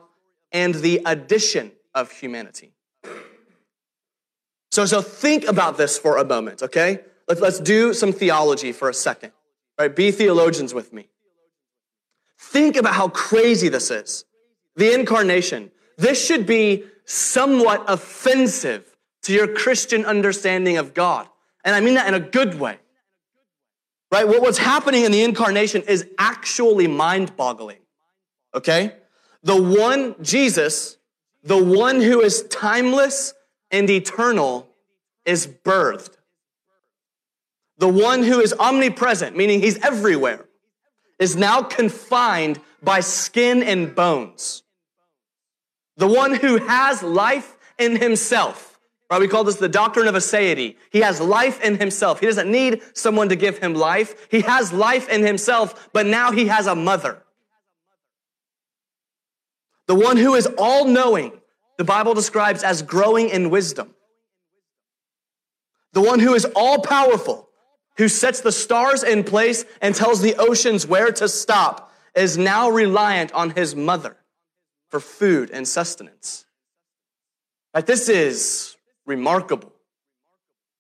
and 0.53 0.75
the 0.75 1.01
addition 1.07 1.73
of 1.95 2.11
humanity. 2.11 2.73
So, 4.71 4.87
so 4.87 5.03
think 5.03 5.47
about 5.47 5.77
this 5.77 5.99
for 5.99 6.19
a 6.19 6.25
moment, 6.25 6.63
okay? 6.63 7.01
Let's, 7.27 7.41
let's 7.41 7.61
do 7.61 7.93
some 7.93 8.13
theology 8.13 8.73
for 8.73 8.89
a 8.89 8.95
second. 8.95 9.33
right? 9.79 9.95
be 9.95 10.11
theologians 10.11 10.73
with 10.73 10.93
me. 10.93 11.09
Think 12.39 12.77
about 12.77 12.95
how 12.95 13.09
crazy 13.09 13.69
this 13.69 13.91
is. 13.91 14.25
The 14.77 14.95
incarnation. 14.95 15.71
This 15.97 16.25
should 16.25 16.47
be 16.47 16.85
somewhat 17.05 17.85
offensive 17.89 18.97
to 19.23 19.33
your 19.33 19.49
Christian 19.49 20.05
understanding 20.05 20.77
of 20.79 20.95
God. 20.95 21.29
And 21.65 21.75
I 21.75 21.81
mean 21.81 21.95
that 21.95 22.09
in 22.09 22.15
a 22.15 22.21
good 22.21 22.59
way. 22.59 22.79
Right? 24.11 24.27
What, 24.27 24.41
what's 24.41 24.59
happening 24.59 25.05
in 25.05 25.13
the 25.13 25.23
incarnation 25.23 25.83
is 25.83 26.07
actually 26.19 26.87
mind 26.87 27.37
boggling. 27.37 27.79
Okay? 28.55 28.95
The 29.43 29.61
one, 29.61 30.15
Jesus, 30.23 30.97
the 31.43 31.63
one 31.63 32.01
who 32.01 32.21
is 32.21 32.43
timeless 32.45 33.35
and 33.71 33.89
eternal, 33.89 34.69
is 35.25 35.47
birthed. 35.47 36.17
The 37.79 37.89
one 37.89 38.23
who 38.23 38.41
is 38.41 38.53
omnipresent, 38.53 39.37
meaning 39.37 39.61
he's 39.61 39.79
everywhere, 39.79 40.47
is 41.19 41.37
now 41.37 41.63
confined 41.63 42.61
by 42.83 43.01
skin 43.01 43.63
and 43.63 43.95
bones. 43.95 44.63
The 45.97 46.09
one 46.09 46.35
who 46.35 46.59
has 46.59 47.03
life 47.03 47.57
in 47.79 47.97
himself 47.97 48.71
Right? 49.11 49.21
We 49.21 49.27
call 49.27 49.43
this 49.43 49.57
the 49.57 49.69
doctrine 49.69 50.07
of 50.07 50.15
aseity. 50.15 50.77
He 50.91 51.01
has 51.01 51.21
life 51.21 51.61
in 51.63 51.79
himself. 51.79 52.21
He 52.21 52.27
doesn't 52.27 52.51
need 52.51 52.81
someone 52.95 53.29
to 53.31 53.37
give 53.37 53.59
him 53.59 53.75
life. 53.75 54.29
He 54.31 54.43
has 54.43 54.73
life 54.73 55.09
in 55.09 55.25
himself, 55.25 55.91
but 55.93 56.07
now 56.07 56.31
he 56.31 56.47
has 56.47 56.69
a 56.69 56.77
mother. 56.77 57.21
The 59.89 59.97
one 59.97 60.17
who 60.17 60.37
is 60.37 60.47
all 60.57 60.85
knowing, 60.85 61.40
the 61.81 61.85
Bible 61.85 62.13
describes 62.13 62.63
as 62.63 62.83
growing 62.83 63.31
in 63.31 63.49
wisdom. 63.49 63.95
The 65.95 66.03
one 66.03 66.19
who 66.19 66.35
is 66.35 66.45
all 66.55 66.83
powerful, 66.83 67.49
who 67.97 68.07
sets 68.07 68.43
the 68.43 68.53
stars 68.53 69.03
in 69.03 69.25
place 69.25 69.65
and 69.81 69.95
tells 69.95 70.21
the 70.21 70.35
oceans 70.35 70.87
where 70.87 71.11
to 71.11 71.27
stop, 71.27 71.91
is 72.15 72.37
now 72.37 72.69
reliant 72.69 73.33
on 73.33 73.49
his 73.49 73.75
mother 73.75 74.19
for 74.91 75.01
food 75.01 75.49
and 75.51 75.67
sustenance. 75.67 76.45
Right? 77.75 77.87
This 77.87 78.11
is 78.11 78.77
remarkable. 79.07 79.73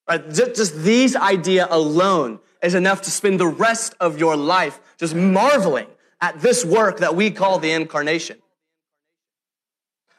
Right? 0.06 0.28
Just 0.28 0.82
these 0.82 1.16
idea 1.16 1.66
alone 1.70 2.40
is 2.62 2.74
enough 2.74 3.00
to 3.02 3.10
spend 3.10 3.40
the 3.40 3.46
rest 3.46 3.94
of 4.00 4.18
your 4.18 4.36
life 4.36 4.78
just 4.98 5.14
marveling 5.14 5.88
at 6.20 6.42
this 6.42 6.62
work 6.62 6.98
that 6.98 7.16
we 7.16 7.30
call 7.30 7.58
the 7.58 7.70
incarnation. 7.70 8.39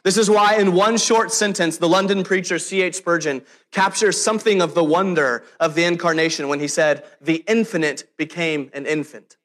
This 0.04 0.18
is 0.18 0.30
why, 0.30 0.56
in 0.58 0.74
one 0.74 0.98
short 0.98 1.32
sentence, 1.32 1.78
the 1.78 1.88
London 1.88 2.24
preacher 2.24 2.58
C.H. 2.58 2.96
Spurgeon 2.96 3.44
captures 3.72 4.20
something 4.22 4.62
of 4.62 4.74
the 4.74 4.84
wonder 4.84 5.44
of 5.60 5.76
the 5.76 5.84
incarnation 5.84 6.48
when 6.48 6.60
he 6.60 6.68
said, 6.68 7.06
The 7.22 7.44
infinite 7.48 8.10
became 8.18 8.72
an 8.74 8.88
infant. 8.88 9.38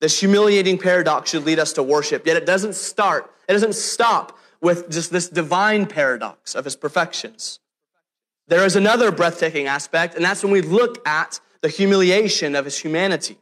This 0.00 0.20
humiliating 0.20 0.78
paradox 0.78 1.30
should 1.30 1.44
lead 1.44 1.58
us 1.58 1.72
to 1.72 1.82
worship, 1.82 2.26
yet 2.26 2.36
it 2.36 2.46
doesn't 2.46 2.76
start, 2.76 3.32
it 3.48 3.52
doesn't 3.52 3.74
stop 3.74 4.38
with 4.60 4.88
just 4.90 5.10
this 5.10 5.28
divine 5.28 5.86
paradox 5.86 6.54
of 6.54 6.64
his 6.64 6.76
perfections. 6.76 7.58
There 8.46 8.64
is 8.64 8.76
another 8.76 9.10
breathtaking 9.10 9.66
aspect, 9.66 10.14
and 10.14 10.24
that's 10.24 10.44
when 10.44 10.52
we 10.52 10.60
look 10.60 11.06
at 11.06 11.40
the 11.60 11.68
humiliation 11.68 12.54
of 12.54 12.64
his 12.64 12.78
humanity. 12.78 13.38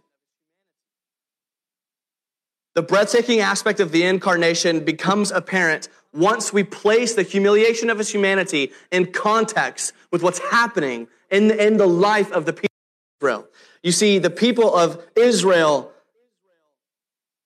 The 2.77 2.83
breathtaking 2.83 3.41
aspect 3.41 3.81
of 3.81 3.91
the 3.91 4.03
incarnation 4.03 4.85
becomes 4.85 5.31
apparent 5.31 5.89
once 6.13 6.53
we 6.53 6.63
place 6.63 7.15
the 7.15 7.23
humiliation 7.23 7.89
of 7.89 7.97
his 7.97 8.13
humanity 8.13 8.71
in 8.93 9.13
context 9.13 9.95
with 10.11 10.23
what's 10.23 10.41
happening 10.41 11.09
in 11.31 11.49
the, 11.49 11.67
in 11.67 11.79
the 11.79 11.87
life 11.87 12.31
of 12.33 12.45
the 12.45 12.53
people 12.53 12.69
of 12.69 13.25
Israel. 13.25 13.49
You 13.83 13.93
see, 13.93 14.19
the 14.19 14.29
people 14.29 14.77
of 14.77 15.03
Israel 15.17 15.91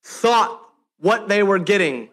thought 0.02 0.60
what 0.98 1.28
they 1.28 1.44
were 1.44 1.60
getting 1.60 2.08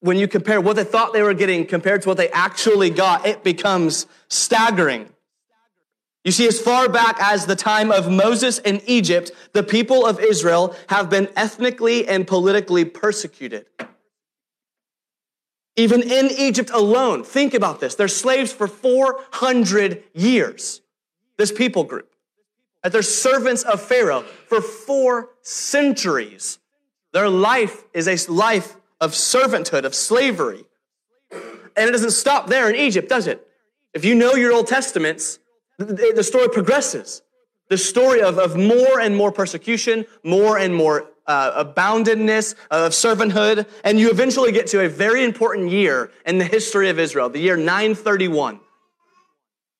when 0.00 0.16
you 0.16 0.26
compare 0.26 0.60
what 0.60 0.74
they 0.74 0.84
thought 0.84 1.12
they 1.12 1.22
were 1.22 1.34
getting 1.34 1.66
compared 1.66 2.02
to 2.02 2.08
what 2.08 2.16
they 2.16 2.30
actually 2.30 2.90
got, 2.90 3.24
it 3.26 3.44
becomes 3.44 4.06
staggering. 4.28 5.08
You 6.26 6.32
see, 6.32 6.48
as 6.48 6.60
far 6.60 6.88
back 6.88 7.18
as 7.20 7.46
the 7.46 7.54
time 7.54 7.92
of 7.92 8.10
Moses 8.10 8.58
in 8.58 8.82
Egypt, 8.84 9.30
the 9.52 9.62
people 9.62 10.04
of 10.04 10.18
Israel 10.18 10.74
have 10.88 11.08
been 11.08 11.28
ethnically 11.36 12.08
and 12.08 12.26
politically 12.26 12.84
persecuted. 12.84 13.66
Even 15.76 16.02
in 16.02 16.26
Egypt 16.36 16.70
alone, 16.74 17.22
think 17.22 17.54
about 17.54 17.78
this. 17.78 17.94
They're 17.94 18.08
slaves 18.08 18.52
for 18.52 18.66
400 18.66 20.02
years, 20.14 20.82
this 21.36 21.52
people 21.52 21.84
group. 21.84 22.12
That 22.82 22.90
They're 22.90 23.02
servants 23.02 23.62
of 23.62 23.80
Pharaoh 23.80 24.22
for 24.48 24.60
four 24.60 25.28
centuries. 25.42 26.58
Their 27.12 27.28
life 27.28 27.84
is 27.94 28.08
a 28.08 28.32
life 28.32 28.74
of 29.00 29.12
servanthood, 29.12 29.84
of 29.84 29.94
slavery. 29.94 30.64
And 31.30 31.88
it 31.88 31.92
doesn't 31.92 32.10
stop 32.10 32.48
there 32.48 32.68
in 32.68 32.74
Egypt, 32.74 33.08
does 33.08 33.28
it? 33.28 33.46
If 33.94 34.04
you 34.04 34.16
know 34.16 34.34
your 34.34 34.52
Old 34.52 34.66
Testaments, 34.66 35.38
the 35.78 36.22
story 36.22 36.48
progresses. 36.48 37.22
The 37.68 37.78
story 37.78 38.22
of, 38.22 38.38
of 38.38 38.56
more 38.56 39.00
and 39.00 39.16
more 39.16 39.32
persecution, 39.32 40.06
more 40.22 40.56
and 40.58 40.74
more 40.74 41.08
uh, 41.26 41.64
aboundedness 41.64 42.54
of 42.70 42.92
servanthood, 42.92 43.66
and 43.82 43.98
you 43.98 44.10
eventually 44.10 44.52
get 44.52 44.68
to 44.68 44.84
a 44.84 44.88
very 44.88 45.24
important 45.24 45.70
year 45.70 46.12
in 46.24 46.38
the 46.38 46.44
history 46.44 46.88
of 46.88 46.98
Israel, 46.98 47.28
the 47.28 47.40
year 47.40 47.56
931. 47.56 48.60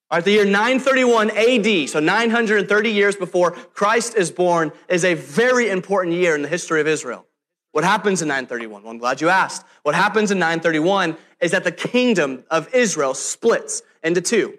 All 0.08 0.18
right, 0.18 0.24
the 0.24 0.32
year 0.32 0.44
931 0.44 1.30
AD, 1.30 1.88
so 1.88 2.00
930 2.00 2.90
years 2.90 3.16
before 3.16 3.52
Christ 3.52 4.16
is 4.16 4.30
born, 4.30 4.72
is 4.88 5.04
a 5.04 5.14
very 5.14 5.68
important 5.68 6.16
year 6.16 6.34
in 6.34 6.42
the 6.42 6.48
history 6.48 6.80
of 6.80 6.86
Israel. 6.86 7.26
What 7.72 7.84
happens 7.84 8.22
in 8.22 8.28
931? 8.28 8.82
Well, 8.82 8.92
I'm 8.92 8.98
glad 8.98 9.20
you 9.20 9.28
asked. 9.28 9.64
What 9.82 9.94
happens 9.94 10.30
in 10.30 10.38
931 10.38 11.16
is 11.40 11.50
that 11.50 11.64
the 11.64 11.72
kingdom 11.72 12.44
of 12.50 12.72
Israel 12.74 13.14
splits 13.14 13.82
into 14.02 14.20
two. 14.20 14.58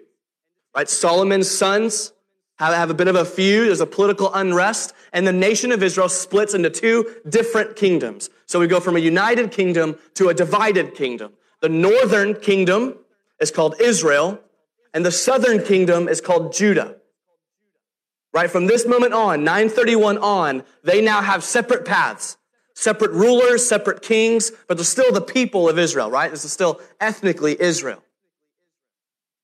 Right? 0.74 0.88
Solomon's 0.88 1.50
sons 1.50 2.12
have, 2.58 2.74
have 2.74 2.90
a 2.90 2.94
bit 2.94 3.08
of 3.08 3.16
a 3.16 3.24
feud. 3.24 3.68
There's 3.68 3.80
a 3.80 3.86
political 3.86 4.32
unrest, 4.34 4.92
and 5.12 5.26
the 5.26 5.32
nation 5.32 5.72
of 5.72 5.82
Israel 5.82 6.08
splits 6.08 6.54
into 6.54 6.70
two 6.70 7.16
different 7.28 7.76
kingdoms. 7.76 8.30
So 8.46 8.60
we 8.60 8.66
go 8.66 8.80
from 8.80 8.96
a 8.96 9.00
united 9.00 9.50
kingdom 9.50 9.98
to 10.14 10.28
a 10.28 10.34
divided 10.34 10.94
kingdom. 10.94 11.32
The 11.60 11.68
northern 11.68 12.34
kingdom 12.34 12.98
is 13.40 13.50
called 13.50 13.80
Israel, 13.80 14.40
and 14.94 15.04
the 15.04 15.12
southern 15.12 15.62
kingdom 15.62 16.08
is 16.08 16.20
called 16.20 16.52
Judah. 16.52 16.96
Right? 18.32 18.50
From 18.50 18.66
this 18.66 18.86
moment 18.86 19.14
on, 19.14 19.42
931 19.42 20.18
on, 20.18 20.62
they 20.84 21.00
now 21.00 21.22
have 21.22 21.42
separate 21.42 21.84
paths, 21.84 22.36
separate 22.74 23.10
rulers, 23.12 23.66
separate 23.66 24.02
kings, 24.02 24.52
but 24.68 24.76
they're 24.76 24.84
still 24.84 25.12
the 25.12 25.20
people 25.20 25.68
of 25.68 25.78
Israel, 25.78 26.10
right? 26.10 26.30
This 26.30 26.44
is 26.44 26.52
still 26.52 26.80
ethnically 27.00 27.60
Israel. 27.60 28.02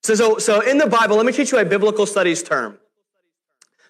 So, 0.04 0.14
so, 0.14 0.36
so 0.36 0.60
in 0.60 0.76
the 0.76 0.86
Bible, 0.86 1.16
let 1.16 1.24
me 1.24 1.32
teach 1.32 1.50
you 1.50 1.56
a 1.56 1.64
biblical 1.64 2.04
studies 2.04 2.42
term. 2.42 2.78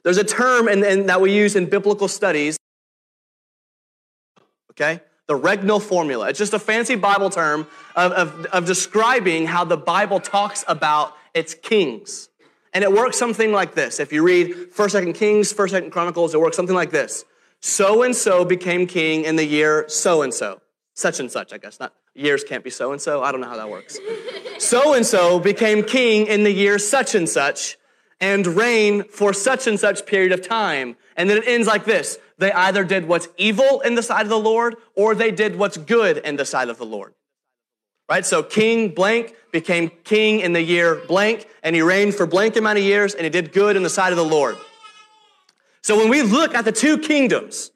There's 0.05 0.17
a 0.17 0.23
term 0.23 0.69
in, 0.69 0.85
in, 0.85 1.07
that 1.07 1.21
we 1.21 1.35
use 1.35 1.57
in 1.57 1.67
biblical 1.67 2.07
studies, 2.07 2.57
okay? 4.71 5.01
The 5.27 5.37
regnal 5.37 5.83
formula. 5.83 6.29
It's 6.29 6.39
just 6.39 6.55
a 6.55 6.59
fancy 6.61 6.95
Bible 6.95 7.31
term 7.31 7.67
of, 7.97 8.13
of, 8.13 8.47
of 8.47 8.65
describing 8.65 9.49
how 9.49 9.65
the 9.65 9.77
Bible 9.77 10.21
talks 10.21 10.65
about 10.69 11.17
its 11.35 11.53
kings. 11.53 12.29
And 12.73 12.85
it 12.85 12.93
works 12.93 13.19
something 13.19 13.51
like 13.51 13.75
this. 13.75 13.99
If 13.99 14.13
you 14.13 14.23
read 14.23 14.73
1st, 14.73 15.07
2nd 15.07 15.15
Kings, 15.17 15.53
1st, 15.53 15.83
2nd 15.83 15.91
Chronicles, 15.91 16.33
it 16.33 16.41
works 16.41 16.57
something 16.57 16.77
like 16.77 16.93
this. 16.93 17.25
So 17.61 18.05
and 18.05 18.15
so 18.15 18.45
became 18.45 18.87
king 18.87 19.25
in 19.25 19.35
the 19.35 19.45
year 19.45 19.87
so 19.89 20.23
and 20.23 20.33
so. 20.33 20.61
Such 20.95 21.19
and 21.19 21.29
such, 21.29 21.53
I 21.53 21.59
guess. 21.59 21.81
Not 21.81 21.93
years 22.15 22.45
can't 22.45 22.65
be 22.65 22.71
so 22.71 22.93
and 22.93 23.01
so. 23.01 23.23
I 23.23 23.33
don't 23.33 23.41
know 23.41 23.49
how 23.49 23.57
that 23.57 23.69
works. 23.69 23.99
So 24.59 24.95
and 24.95 25.05
so 25.05 25.39
became 25.39 25.83
king 25.83 26.27
in 26.27 26.45
the 26.45 26.53
year 26.53 26.79
such 26.79 27.15
and 27.15 27.29
such 27.29 27.77
and 28.21 28.47
reign 28.47 29.05
for 29.05 29.33
such 29.33 29.67
and 29.67 29.79
such 29.79 30.07
period 30.07 30.33
of 30.33 30.47
time. 30.47 30.97
And 31.17 31.29
then 31.29 31.39
it 31.39 31.45
ends 31.47 31.67
like 31.67 31.85
this. 31.85 32.19
They 32.39 32.53
either 32.53 32.85
did 32.85 33.07
what's 33.07 33.29
evil 33.37 33.81
in 33.81 33.95
the 33.95 34.03
sight 34.03 34.23
of 34.23 34.29
the 34.29 34.39
Lord 34.39 34.77
or 34.97 35.15
they 35.15 35.31
did 35.31 35.57
what's 35.57 35.77
good 35.77 36.19
in 36.19 36.37
the 36.37 36.45
sight 36.45 36.69
of 36.69 36.79
the 36.79 36.87
Lord. 36.87 37.15
Right? 38.09 38.25
So 38.25 38.43
King 38.43 38.91
blank 38.95 39.35
became 39.51 39.91
king 40.03 40.41
in 40.41 40.53
the 40.53 40.63
year 40.63 40.97
blank 41.07 41.49
and 41.63 41.77
he 41.77 41.83
reigned 41.83 42.15
for 42.15 42.27
blank 42.27 42.57
amount 42.57 42.79
of 42.79 42.85
years 42.85 43.15
and 43.15 43.25
he 43.25 43.31
did 43.31 43.53
good 43.53 43.77
in 43.77 43.83
the 43.83 43.91
sight 43.91 44.13
of 44.13 44.17
the 44.17 44.25
Lord. 44.25 44.57
So 45.83 45.97
when 45.97 46.09
we 46.09 46.23
look 46.23 46.55
at 46.55 46.65
the 46.65 46.73
two 46.73 46.99
kingdoms, 46.99 47.71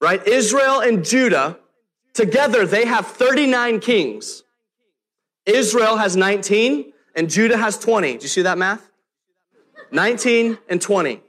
right? 0.00 0.24
Israel 0.26 0.80
and 0.80 1.04
Judah, 1.04 1.58
together 2.14 2.66
they 2.66 2.84
have 2.84 3.06
39 3.06 3.80
kings. 3.80 4.42
Israel 5.46 5.96
has 5.96 6.16
19 6.16 6.92
and 7.14 7.30
Judah 7.30 7.56
has 7.56 7.78
20. 7.78 8.18
Do 8.18 8.22
you 8.22 8.28
see 8.28 8.42
that 8.42 8.58
math? 8.58 8.90
19 9.90 10.58
and 10.68 10.80
20. 10.80 11.22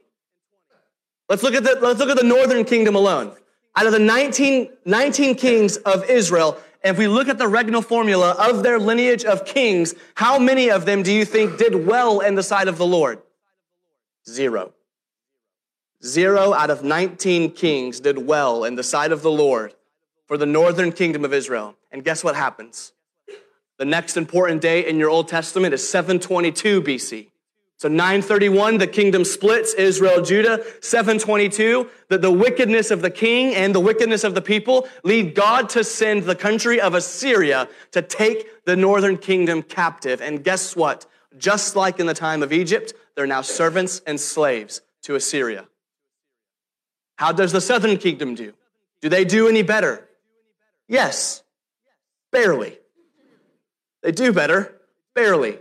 Let's 1.29 1.43
look 1.43 1.53
at 1.53 1.63
the, 1.63 1.77
let's 1.81 1.99
look 1.99 2.09
at 2.09 2.17
the 2.17 2.23
northern 2.23 2.65
kingdom 2.65 2.95
alone. 2.95 3.31
Out 3.75 3.85
of 3.85 3.93
the 3.93 3.99
19, 3.99 4.69
19 4.85 5.35
kings 5.35 5.77
of 5.77 6.09
Israel, 6.09 6.57
if 6.83 6.97
we 6.97 7.07
look 7.07 7.27
at 7.27 7.37
the 7.37 7.45
regnal 7.45 7.83
formula 7.83 8.35
of 8.39 8.63
their 8.63 8.79
lineage 8.79 9.23
of 9.23 9.45
kings, 9.45 9.95
how 10.15 10.39
many 10.39 10.69
of 10.69 10.85
them 10.85 11.03
do 11.03 11.13
you 11.13 11.25
think 11.25 11.57
did 11.57 11.87
well 11.87 12.19
in 12.19 12.35
the 12.35 12.43
sight 12.43 12.67
of 12.67 12.77
the 12.77 12.85
Lord? 12.85 13.21
Zero. 14.27 14.73
Zero 16.03 16.53
out 16.53 16.69
of 16.69 16.83
19 16.83 17.51
kings 17.51 17.99
did 17.99 18.17
well 18.17 18.63
in 18.63 18.75
the 18.75 18.83
sight 18.83 19.11
of 19.11 19.21
the 19.21 19.31
Lord 19.31 19.73
for 20.29 20.37
the 20.37 20.45
northern 20.45 20.91
kingdom 20.91 21.25
of 21.25 21.33
Israel. 21.33 21.75
And 21.91 22.03
guess 22.03 22.23
what 22.23 22.35
happens? 22.35 22.93
The 23.79 23.85
next 23.85 24.15
important 24.15 24.61
day 24.61 24.87
in 24.87 24.99
your 24.99 25.09
Old 25.09 25.27
Testament 25.27 25.73
is 25.73 25.89
722 25.89 26.83
BC. 26.83 27.29
So 27.77 27.87
931, 27.87 28.77
the 28.77 28.85
kingdom 28.85 29.25
splits, 29.25 29.73
Israel, 29.73 30.21
Judah. 30.21 30.63
722, 30.81 31.89
that 32.09 32.21
the 32.21 32.31
wickedness 32.31 32.91
of 32.91 33.01
the 33.01 33.09
king 33.09 33.55
and 33.55 33.73
the 33.73 33.79
wickedness 33.79 34.23
of 34.23 34.35
the 34.35 34.41
people 34.41 34.87
lead 35.03 35.33
God 35.33 35.67
to 35.69 35.83
send 35.83 36.23
the 36.23 36.35
country 36.35 36.79
of 36.79 36.93
Assyria 36.93 37.67
to 37.93 38.03
take 38.03 38.65
the 38.65 38.75
northern 38.75 39.17
kingdom 39.17 39.63
captive. 39.63 40.21
And 40.21 40.43
guess 40.43 40.75
what? 40.75 41.07
Just 41.39 41.75
like 41.75 41.99
in 41.99 42.05
the 42.05 42.13
time 42.13 42.43
of 42.43 42.53
Egypt, 42.53 42.93
they're 43.15 43.25
now 43.25 43.41
servants 43.41 43.99
and 44.05 44.19
slaves 44.19 44.81
to 45.03 45.15
Assyria. 45.15 45.67
How 47.15 47.31
does 47.31 47.51
the 47.51 47.61
southern 47.61 47.97
kingdom 47.97 48.35
do? 48.35 48.53
Do 49.01 49.09
they 49.09 49.25
do 49.25 49.47
any 49.47 49.63
better? 49.63 50.05
Yes, 50.89 51.43
barely. 52.31 52.77
They 54.01 54.11
do 54.11 54.33
better, 54.33 54.75
barely. 55.13 55.59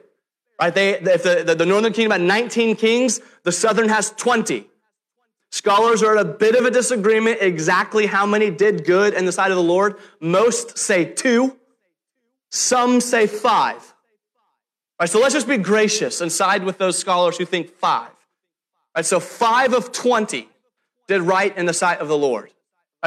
Right? 0.60 0.74
They, 0.74 0.98
if 0.98 1.22
the, 1.22 1.44
the, 1.46 1.54
the 1.54 1.66
northern 1.66 1.92
kingdom 1.92 2.12
had 2.12 2.22
19 2.22 2.76
kings, 2.76 3.20
the 3.44 3.52
southern 3.52 3.90
has 3.90 4.10
20. 4.12 4.66
Scholars 5.50 6.02
are 6.02 6.16
at 6.16 6.26
a 6.26 6.28
bit 6.28 6.56
of 6.56 6.64
a 6.64 6.70
disagreement 6.70 7.38
exactly 7.40 8.06
how 8.06 8.26
many 8.26 8.50
did 8.50 8.84
good 8.84 9.14
in 9.14 9.26
the 9.26 9.32
sight 9.32 9.50
of 9.50 9.56
the 9.56 9.62
Lord. 9.62 9.96
Most 10.20 10.78
say 10.78 11.04
two, 11.04 11.56
some 12.50 13.00
say 13.00 13.26
five. 13.26 13.76
All 13.76 15.04
right, 15.04 15.10
so 15.10 15.20
let's 15.20 15.34
just 15.34 15.46
be 15.46 15.58
gracious 15.58 16.20
and 16.20 16.32
side 16.32 16.64
with 16.64 16.78
those 16.78 16.98
scholars 16.98 17.36
who 17.36 17.44
think 17.44 17.70
five. 17.70 18.08
All 18.08 18.96
right, 18.96 19.06
so 19.06 19.20
five 19.20 19.74
of 19.74 19.92
20 19.92 20.48
did 21.06 21.22
right 21.22 21.56
in 21.56 21.66
the 21.66 21.72
sight 21.74 22.00
of 22.00 22.08
the 22.08 22.18
Lord. 22.18 22.50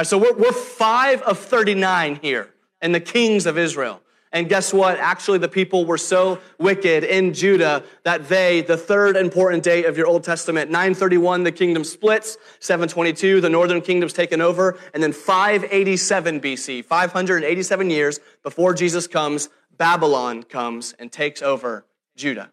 So 0.02 0.16
we're, 0.16 0.34
we're 0.34 0.52
five 0.52 1.20
of 1.22 1.38
39 1.38 2.20
here 2.22 2.48
in 2.80 2.92
the 2.92 3.00
kings 3.00 3.46
of 3.46 3.58
Israel. 3.58 4.00
And 4.34 4.48
guess 4.48 4.72
what? 4.72 4.98
Actually, 4.98 5.38
the 5.38 5.48
people 5.48 5.84
were 5.84 5.98
so 5.98 6.40
wicked 6.58 7.04
in 7.04 7.34
Judah 7.34 7.84
that 8.04 8.30
they, 8.30 8.62
the 8.62 8.78
third 8.78 9.16
important 9.16 9.62
date 9.62 9.84
of 9.84 9.98
your 9.98 10.06
Old 10.06 10.24
Testament, 10.24 10.70
931, 10.70 11.42
the 11.42 11.52
kingdom 11.52 11.84
splits, 11.84 12.38
722, 12.58 13.42
the 13.42 13.50
northern 13.50 13.82
kingdom's 13.82 14.14
taken 14.14 14.40
over, 14.40 14.78
and 14.94 15.02
then 15.02 15.12
587 15.12 16.40
BC, 16.40 16.82
587 16.82 17.90
years 17.90 18.20
before 18.42 18.72
Jesus 18.72 19.06
comes, 19.06 19.50
Babylon 19.76 20.42
comes 20.42 20.94
and 20.98 21.12
takes 21.12 21.42
over 21.42 21.84
Judah. 22.16 22.50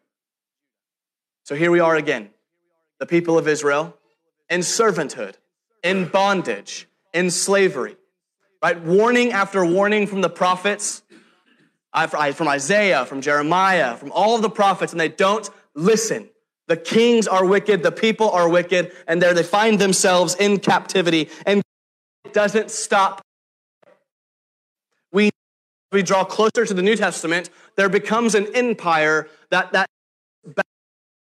So 1.44 1.56
here 1.56 1.72
we 1.72 1.80
are 1.80 1.96
again, 1.96 2.30
the 3.00 3.06
people 3.06 3.38
of 3.38 3.48
Israel 3.48 3.96
in 4.50 4.60
servanthood, 4.60 5.36
in 5.82 6.10
bondage, 6.10 6.88
in 7.14 7.32
slavery, 7.32 7.96
right? 8.62 8.80
Warning 8.82 9.32
after 9.32 9.66
warning 9.66 10.08
from 10.08 10.22
the 10.22 10.30
prophets 10.30 11.04
from 11.94 12.48
Isaiah, 12.48 13.06
from 13.06 13.22
Jeremiah, 13.22 13.96
from 13.98 14.12
all 14.12 14.36
of 14.36 14.42
the 14.42 14.50
prophets, 14.50 14.94
and 14.94 15.00
they 15.00 15.10
don't 15.10 15.50
listen. 15.76 16.30
The 16.68 16.78
kings 16.78 17.28
are 17.28 17.46
wicked, 17.46 17.82
the 17.82 17.92
people 17.92 18.30
are 18.30 18.48
wicked, 18.48 18.92
and 19.08 19.22
there 19.22 19.34
they 19.34 19.44
find 19.44 19.80
themselves 19.80 20.36
in 20.36 20.60
captivity. 20.60 21.30
And 21.46 21.64
it 22.26 22.34
doesn't 22.34 22.70
stop. 22.70 23.22
We, 25.12 25.32
we 25.92 26.04
draw 26.04 26.24
closer 26.24 26.66
to 26.66 26.74
the 26.74 26.84
New 26.84 26.96
Testament, 26.96 27.50
there 27.76 27.90
becomes 27.90 28.36
an 28.36 28.56
empire 28.56 29.28
that 29.50 29.72
that 29.72 29.90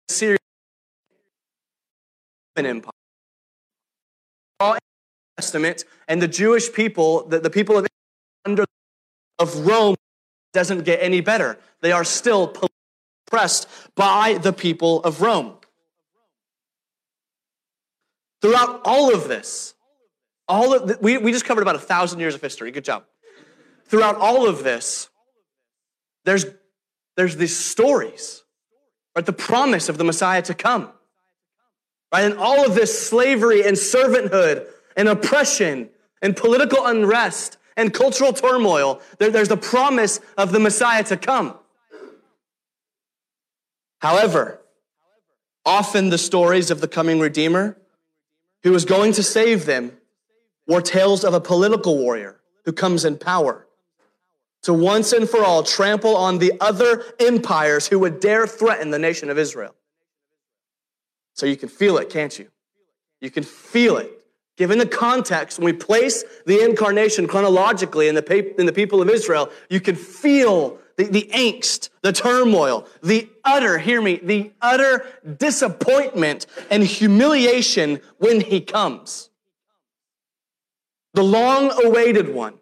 Syria 0.08 0.38
an 2.56 2.66
empire. 2.66 2.90
Testament 5.40 5.86
and 6.06 6.20
the 6.20 6.28
Jewish 6.28 6.70
people, 6.70 7.26
the, 7.26 7.40
the 7.40 7.48
people 7.48 7.78
of 7.78 7.86
under 8.44 8.64
of 9.38 9.66
Rome 9.66 9.96
doesn't 10.52 10.84
get 10.84 11.02
any 11.02 11.22
better. 11.22 11.58
They 11.80 11.92
are 11.92 12.04
still 12.04 12.54
oppressed 13.26 13.66
by 13.94 14.34
the 14.34 14.52
people 14.52 15.02
of 15.02 15.22
Rome. 15.22 15.54
Throughout 18.42 18.82
all 18.84 19.14
of 19.14 19.28
this, 19.28 19.74
all 20.46 20.74
of 20.74 20.88
the, 20.88 20.98
we, 21.00 21.16
we 21.16 21.32
just 21.32 21.46
covered 21.46 21.62
about 21.62 21.76
a 21.76 21.86
thousand 21.92 22.20
years 22.20 22.34
of 22.34 22.42
history. 22.42 22.70
Good 22.70 22.84
job. 22.84 23.04
Throughout 23.86 24.16
all 24.16 24.46
of 24.46 24.62
this, 24.62 25.08
there's, 26.26 26.44
there's 27.16 27.36
these 27.36 27.56
stories, 27.56 28.42
right? 29.16 29.24
The 29.24 29.32
promise 29.32 29.88
of 29.88 29.96
the 29.96 30.04
Messiah 30.04 30.42
to 30.42 30.54
come, 30.54 30.90
right? 32.12 32.24
And 32.24 32.34
all 32.34 32.66
of 32.66 32.74
this 32.74 33.08
slavery 33.08 33.66
and 33.66 33.74
servanthood 33.74 34.66
and 35.00 35.08
oppression 35.08 35.88
and 36.20 36.36
political 36.36 36.84
unrest 36.84 37.56
and 37.74 37.94
cultural 37.94 38.34
turmoil, 38.34 39.00
there, 39.16 39.30
there's 39.30 39.48
the 39.48 39.56
promise 39.56 40.20
of 40.36 40.52
the 40.52 40.60
Messiah 40.60 41.02
to 41.04 41.16
come. 41.16 41.54
However, 44.00 44.60
often 45.64 46.10
the 46.10 46.18
stories 46.18 46.70
of 46.70 46.82
the 46.82 46.86
coming 46.86 47.18
Redeemer 47.18 47.78
who 48.62 48.74
is 48.74 48.84
going 48.84 49.12
to 49.14 49.22
save 49.22 49.64
them 49.64 49.96
were 50.66 50.82
tales 50.82 51.24
of 51.24 51.32
a 51.32 51.40
political 51.40 51.96
warrior 51.96 52.38
who 52.66 52.72
comes 52.74 53.06
in 53.06 53.16
power 53.16 53.66
to 54.64 54.74
once 54.74 55.14
and 55.14 55.26
for 55.26 55.42
all 55.42 55.62
trample 55.62 56.14
on 56.14 56.36
the 56.36 56.52
other 56.60 57.04
empires 57.18 57.88
who 57.88 57.98
would 58.00 58.20
dare 58.20 58.46
threaten 58.46 58.90
the 58.90 58.98
nation 58.98 59.30
of 59.30 59.38
Israel. 59.38 59.74
So 61.32 61.46
you 61.46 61.56
can 61.56 61.70
feel 61.70 61.96
it, 61.96 62.10
can't 62.10 62.38
you? 62.38 62.48
You 63.22 63.30
can 63.30 63.44
feel 63.44 63.96
it. 63.96 64.19
Given 64.60 64.76
the 64.76 64.84
context, 64.84 65.58
when 65.58 65.64
we 65.64 65.72
place 65.72 66.22
the 66.44 66.62
incarnation 66.62 67.26
chronologically 67.26 68.08
in 68.08 68.14
the, 68.14 68.60
in 68.60 68.66
the 68.66 68.74
people 68.74 69.00
of 69.00 69.08
Israel, 69.08 69.48
you 69.70 69.80
can 69.80 69.96
feel 69.96 70.76
the, 70.96 71.04
the 71.04 71.30
angst, 71.32 71.88
the 72.02 72.12
turmoil, 72.12 72.86
the 73.02 73.26
utter, 73.42 73.78
hear 73.78 74.02
me, 74.02 74.20
the 74.22 74.52
utter 74.60 75.06
disappointment 75.38 76.44
and 76.70 76.84
humiliation 76.84 78.02
when 78.18 78.42
he 78.42 78.60
comes. 78.60 79.30
The 81.14 81.24
long 81.24 81.72
awaited 81.82 82.34
one. 82.34 82.58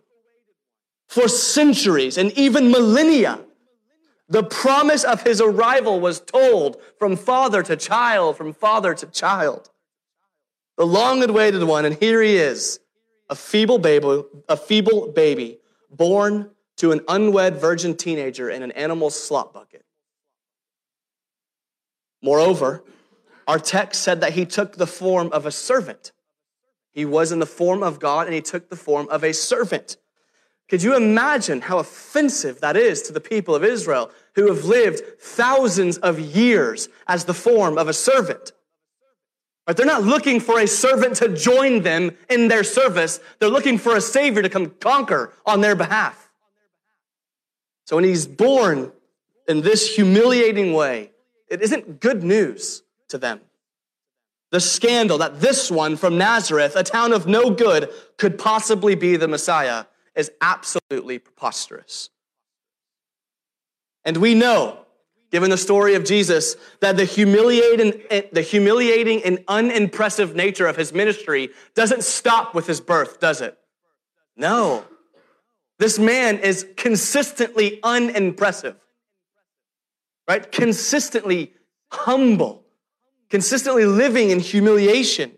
For 1.09 1.27
centuries 1.27 2.17
and 2.17 2.31
even 2.39 2.71
millennia, 2.71 3.41
the 4.29 4.45
promise 4.45 5.03
of 5.03 5.25
his 5.25 5.41
arrival 5.41 5.99
was 5.99 6.21
told 6.21 6.81
from 6.97 7.17
father 7.17 7.65
to 7.65 7.75
child, 7.75 8.37
from 8.37 8.53
father 8.53 8.95
to 8.95 9.07
child. 9.07 9.71
The 10.79 10.87
long 10.87 11.29
awaited 11.29 11.65
one, 11.65 11.85
and 11.85 11.97
here 11.97 12.23
he 12.23 12.37
is, 12.37 12.79
a 13.29 13.35
feeble 13.35 13.79
baby, 13.79 14.23
a 14.49 14.57
feeble 14.57 15.09
baby 15.09 15.59
born 15.91 16.53
to 16.77 16.93
an 16.93 17.01
unwed 17.09 17.61
virgin 17.61 17.97
teenager 17.97 18.49
in 18.49 18.63
an 18.63 18.71
animal 18.71 19.11
slop 19.11 19.53
bucket. 19.53 19.85
Moreover, 22.23 22.85
our 23.49 23.59
text 23.59 24.03
said 24.03 24.21
that 24.21 24.35
he 24.35 24.47
took 24.47 24.77
the 24.77 24.87
form 24.87 25.31
of 25.33 25.47
a 25.47 25.51
servant. 25.51 26.13
He 26.93 27.05
was 27.05 27.33
in 27.33 27.41
the 27.41 27.47
form 27.47 27.83
of 27.83 27.99
God 27.99 28.27
and 28.27 28.35
he 28.35 28.41
took 28.41 28.71
the 28.71 28.77
form 28.77 29.09
of 29.09 29.25
a 29.25 29.33
servant. 29.33 29.97
Could 30.69 30.85
you 30.85 30.95
imagine 30.97 31.63
how 31.63 31.79
offensive 31.79 32.61
that 32.61 32.77
is 32.77 33.03
to 33.03 33.13
the 33.13 33.21
people 33.21 33.55
of 33.55 33.65
Israel 33.65 34.13
who 34.35 34.47
have 34.47 34.65
lived 34.65 35.03
thousands 35.21 35.99
of 35.99 36.21
years 36.21 36.89
as 37.09 37.25
the 37.25 37.35
form 37.35 37.79
of 37.79 37.89
a 37.89 37.93
servant? 37.93 38.53
Right? 39.69 39.77
They're 39.77 39.85
not 39.85 40.03
looking 40.03 40.41
for 40.41 40.59
a 40.59 40.67
servant 40.67 41.17
to 41.17 41.29
join 41.29 41.83
them 41.83 42.17
in 42.31 42.49
their 42.49 42.65
service. 42.65 43.21
They're 43.39 43.51
looking 43.51 43.77
for 43.77 43.95
a 43.95 44.01
savior 44.01 44.41
to 44.41 44.49
come 44.49 44.71
conquer 44.81 45.35
on 45.45 45.61
their 45.61 45.77
behalf. 45.77 46.31
So 47.85 47.97
when 47.97 48.05
he's 48.05 48.27
born 48.27 48.93
in 49.47 49.61
this 49.61 49.95
humiliating 49.95 50.73
way, 50.73 51.11
it 51.49 51.61
isn't 51.61 52.01
good 52.01 52.23
news 52.25 52.83
to 53.09 53.19
them. 53.19 53.43
The 54.51 54.61
scandal 54.61 55.19
that 55.19 55.41
this 55.41 55.71
one 55.71 55.97
from 55.97 56.17
Nazareth, 56.17 56.75
a 56.75 56.83
town 56.83 57.13
of 57.13 57.27
no 57.27 57.51
good, 57.51 57.91
could 58.17 58.39
possibly 58.39 58.95
be 58.95 59.17
the 59.17 59.29
Messiah 59.29 59.85
is 60.15 60.33
absolutely 60.41 61.19
preposterous. 61.19 62.09
And 64.03 64.17
we 64.17 64.35
know, 64.35 64.87
given 65.31 65.51
the 65.51 65.59
story 65.59 65.95
of 65.95 66.05
Jesus, 66.05 66.57
that 66.81 66.97
the 66.97 67.05
humiliating, 67.05 68.03
the 68.33 68.43
humiliating 68.43 69.23
and 69.25 69.45
unimpressive 69.49 70.35
nature 70.35 70.67
of 70.67 70.77
his 70.77 70.93
ministry 70.93 71.51
doesn't 71.75 72.03
stop 72.05 72.55
with 72.55 72.67
his 72.67 72.81
birth, 72.81 73.21
does 73.21 73.41
it? 73.41 73.59
No. 74.37 74.85
This 75.79 75.99
man 75.99 76.39
is 76.39 76.67
consistently 76.77 77.79
unimpressive, 77.83 78.77
right? 80.27 80.51
Consistently 80.51 81.53
humble, 81.91 82.65
consistently 83.31 83.87
living 83.87 84.31
in 84.31 84.41
humiliation. 84.41 85.33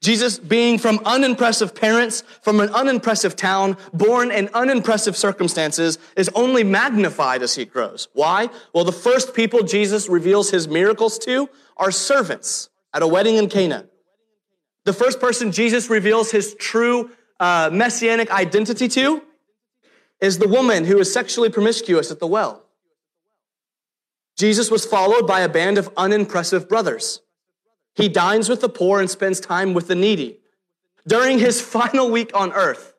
Jesus, 0.00 0.38
being 0.38 0.78
from 0.78 1.00
unimpressive 1.04 1.74
parents, 1.74 2.22
from 2.42 2.60
an 2.60 2.68
unimpressive 2.70 3.36
town, 3.36 3.76
born 3.92 4.30
in 4.30 4.50
unimpressive 4.52 5.16
circumstances, 5.16 5.98
is 6.16 6.30
only 6.34 6.62
magnified 6.62 7.42
as 7.42 7.54
he 7.54 7.64
grows. 7.64 8.08
Why? 8.12 8.50
Well, 8.74 8.84
the 8.84 8.92
first 8.92 9.34
people 9.34 9.62
Jesus 9.62 10.08
reveals 10.08 10.50
his 10.50 10.68
miracles 10.68 11.18
to 11.20 11.48
are 11.76 11.90
servants 11.90 12.68
at 12.92 13.02
a 13.02 13.06
wedding 13.06 13.36
in 13.36 13.48
Cana. 13.48 13.86
The 14.84 14.92
first 14.92 15.20
person 15.20 15.52
Jesus 15.52 15.88
reveals 15.88 16.30
his 16.30 16.54
true 16.54 17.10
uh, 17.40 17.70
messianic 17.72 18.30
identity 18.30 18.88
to 18.88 19.22
is 20.20 20.38
the 20.38 20.48
woman 20.48 20.84
who 20.84 20.98
is 20.98 21.12
sexually 21.12 21.48
promiscuous 21.48 22.10
at 22.10 22.20
the 22.20 22.26
well. 22.26 22.64
Jesus 24.36 24.70
was 24.70 24.84
followed 24.84 25.26
by 25.26 25.40
a 25.40 25.48
band 25.48 25.78
of 25.78 25.90
unimpressive 25.96 26.68
brothers. 26.68 27.20
He 27.94 28.08
dines 28.08 28.48
with 28.48 28.60
the 28.60 28.68
poor 28.68 29.00
and 29.00 29.08
spends 29.08 29.40
time 29.40 29.74
with 29.74 29.88
the 29.88 29.94
needy. 29.94 30.38
During 31.06 31.38
his 31.38 31.60
final 31.76 32.10
week 32.10 32.30
on 32.34 32.52
earth, 32.52 32.94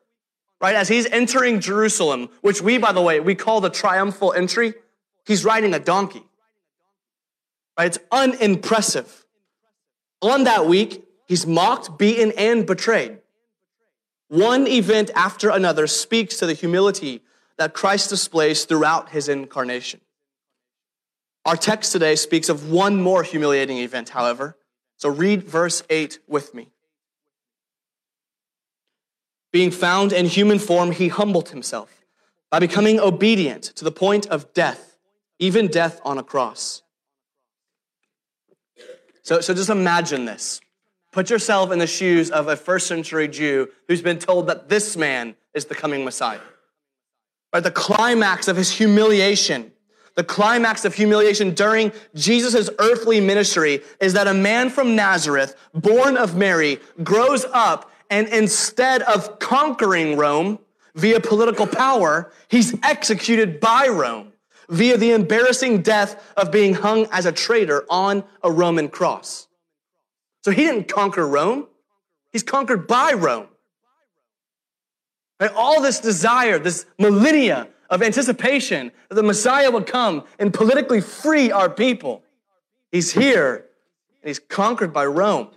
right, 0.60 0.74
as 0.74 0.88
he's 0.88 1.06
entering 1.06 1.60
Jerusalem, 1.60 2.30
which 2.40 2.62
we, 2.62 2.78
by 2.78 2.92
the 2.92 3.02
way, 3.02 3.20
we 3.20 3.34
call 3.34 3.60
the 3.60 3.70
triumphal 3.70 4.32
entry, 4.32 4.74
he's 5.26 5.44
riding 5.44 5.74
a 5.74 5.78
donkey. 5.78 6.22
Right? 7.78 7.86
It's 7.86 7.98
unimpressive. 8.10 9.26
On 10.22 10.44
that 10.44 10.66
week, 10.66 11.04
he's 11.26 11.46
mocked, 11.46 11.98
beaten, 11.98 12.32
and 12.38 12.66
betrayed. 12.66 13.18
One 14.28 14.66
event 14.66 15.10
after 15.14 15.50
another 15.50 15.86
speaks 15.86 16.38
to 16.38 16.46
the 16.46 16.54
humility 16.54 17.22
that 17.58 17.74
Christ 17.74 18.10
displays 18.10 18.64
throughout 18.64 19.10
his 19.10 19.28
incarnation. 19.28 20.00
Our 21.44 21.56
text 21.56 21.92
today 21.92 22.16
speaks 22.16 22.48
of 22.48 22.70
one 22.70 23.00
more 23.00 23.22
humiliating 23.22 23.78
event, 23.78 24.08
however. 24.08 24.56
So 24.96 25.08
read 25.08 25.42
verse 25.42 25.82
8 25.90 26.18
with 26.26 26.54
me. 26.54 26.70
Being 29.52 29.70
found 29.70 30.12
in 30.12 30.26
human 30.26 30.58
form, 30.58 30.92
he 30.92 31.08
humbled 31.08 31.50
himself 31.50 32.04
by 32.50 32.58
becoming 32.58 33.00
obedient 33.00 33.64
to 33.64 33.84
the 33.84 33.92
point 33.92 34.26
of 34.26 34.52
death, 34.54 34.96
even 35.38 35.68
death 35.68 36.00
on 36.04 36.18
a 36.18 36.22
cross. 36.22 36.82
So, 39.22 39.40
so 39.40 39.54
just 39.54 39.70
imagine 39.70 40.24
this. 40.24 40.60
Put 41.12 41.30
yourself 41.30 41.72
in 41.72 41.78
the 41.78 41.86
shoes 41.86 42.30
of 42.30 42.48
a 42.48 42.56
first 42.56 42.86
century 42.86 43.26
Jew 43.26 43.68
who's 43.88 44.02
been 44.02 44.18
told 44.18 44.46
that 44.48 44.68
this 44.68 44.96
man 44.96 45.34
is 45.54 45.64
the 45.64 45.74
coming 45.74 46.04
Messiah. 46.04 46.40
Right? 47.52 47.62
The 47.62 47.70
climax 47.70 48.48
of 48.48 48.56
his 48.56 48.70
humiliation, 48.70 49.72
the 50.16 50.24
climax 50.24 50.84
of 50.84 50.94
humiliation 50.94 51.54
during 51.54 51.92
Jesus' 52.14 52.68
earthly 52.78 53.20
ministry 53.20 53.82
is 54.00 54.14
that 54.14 54.26
a 54.26 54.34
man 54.34 54.70
from 54.70 54.96
Nazareth, 54.96 55.54
born 55.74 56.16
of 56.16 56.36
Mary, 56.36 56.80
grows 57.04 57.44
up 57.52 57.92
and 58.10 58.26
instead 58.28 59.02
of 59.02 59.38
conquering 59.38 60.16
Rome 60.16 60.58
via 60.94 61.20
political 61.20 61.66
power, 61.66 62.32
he's 62.48 62.74
executed 62.82 63.60
by 63.60 63.88
Rome 63.88 64.32
via 64.68 64.96
the 64.96 65.12
embarrassing 65.12 65.82
death 65.82 66.32
of 66.36 66.50
being 66.50 66.74
hung 66.74 67.06
as 67.12 67.26
a 67.26 67.32
traitor 67.32 67.84
on 67.90 68.24
a 68.42 68.50
Roman 68.50 68.88
cross. 68.88 69.46
So 70.44 70.50
he 70.50 70.64
didn't 70.64 70.88
conquer 70.88 71.26
Rome. 71.26 71.66
He's 72.32 72.42
conquered 72.42 72.86
by 72.86 73.12
Rome. 73.12 73.48
Right? 75.38 75.52
All 75.54 75.82
this 75.82 76.00
desire, 76.00 76.58
this 76.58 76.86
millennia 76.98 77.68
of 77.90 78.02
anticipation 78.02 78.92
that 79.08 79.14
the 79.14 79.22
Messiah 79.22 79.70
would 79.70 79.86
come 79.86 80.24
and 80.38 80.52
politically 80.52 81.00
free 81.00 81.50
our 81.50 81.70
people. 81.70 82.22
He's 82.92 83.12
here 83.12 83.66
and 84.22 84.28
he's 84.28 84.38
conquered 84.38 84.92
by 84.92 85.06
Rome. 85.06 85.48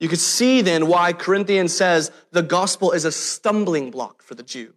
You 0.00 0.08
could 0.08 0.20
see 0.20 0.60
then 0.60 0.86
why 0.86 1.12
Corinthians 1.12 1.74
says 1.74 2.10
the 2.30 2.42
gospel 2.42 2.92
is 2.92 3.04
a 3.04 3.12
stumbling 3.12 3.90
block 3.90 4.22
for 4.22 4.34
the 4.34 4.42
Jew. 4.42 4.74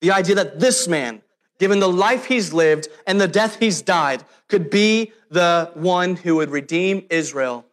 The 0.00 0.10
idea 0.10 0.34
that 0.34 0.60
this 0.60 0.86
man, 0.86 1.22
given 1.58 1.80
the 1.80 1.88
life 1.88 2.26
he's 2.26 2.52
lived 2.52 2.88
and 3.06 3.20
the 3.20 3.28
death 3.28 3.58
he's 3.58 3.80
died, 3.80 4.24
could 4.48 4.68
be 4.68 5.12
the 5.30 5.70
one 5.74 6.16
who 6.16 6.36
would 6.36 6.50
redeem 6.50 7.06
Israel 7.08 7.64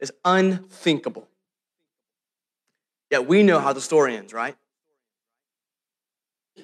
is 0.00 0.12
unthinkable. 0.24 1.28
Yet 3.10 3.26
we 3.26 3.42
know 3.42 3.58
how 3.60 3.72
the 3.72 3.80
story 3.80 4.16
ends, 4.16 4.32
right? 4.32 4.56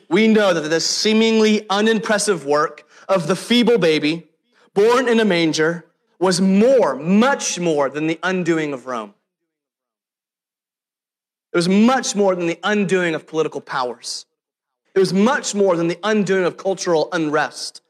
We 0.08 0.28
know 0.28 0.52
that 0.54 0.68
this 0.68 0.86
seemingly 0.86 1.66
unimpressive 1.68 2.44
work 2.44 2.86
of 3.08 3.26
the 3.26 3.36
feeble 3.36 3.78
baby 3.78 4.28
born 4.74 5.08
in 5.08 5.20
a 5.20 5.24
manger 5.24 5.86
was 6.18 6.40
more, 6.40 6.94
much 6.94 7.58
more 7.58 7.88
than 7.88 8.06
the 8.06 8.18
undoing 8.22 8.72
of 8.72 8.86
Rome. 8.86 9.14
It 11.52 11.56
was 11.56 11.68
much 11.68 12.16
more 12.16 12.34
than 12.34 12.46
the 12.46 12.58
undoing 12.64 13.14
of 13.14 13.26
political 13.26 13.60
powers. 13.60 14.26
It 14.94 14.98
was 14.98 15.12
much 15.12 15.54
more 15.54 15.76
than 15.76 15.88
the 15.88 15.98
undoing 16.02 16.44
of 16.44 16.56
cultural 16.56 17.08
unrest. 17.12 17.80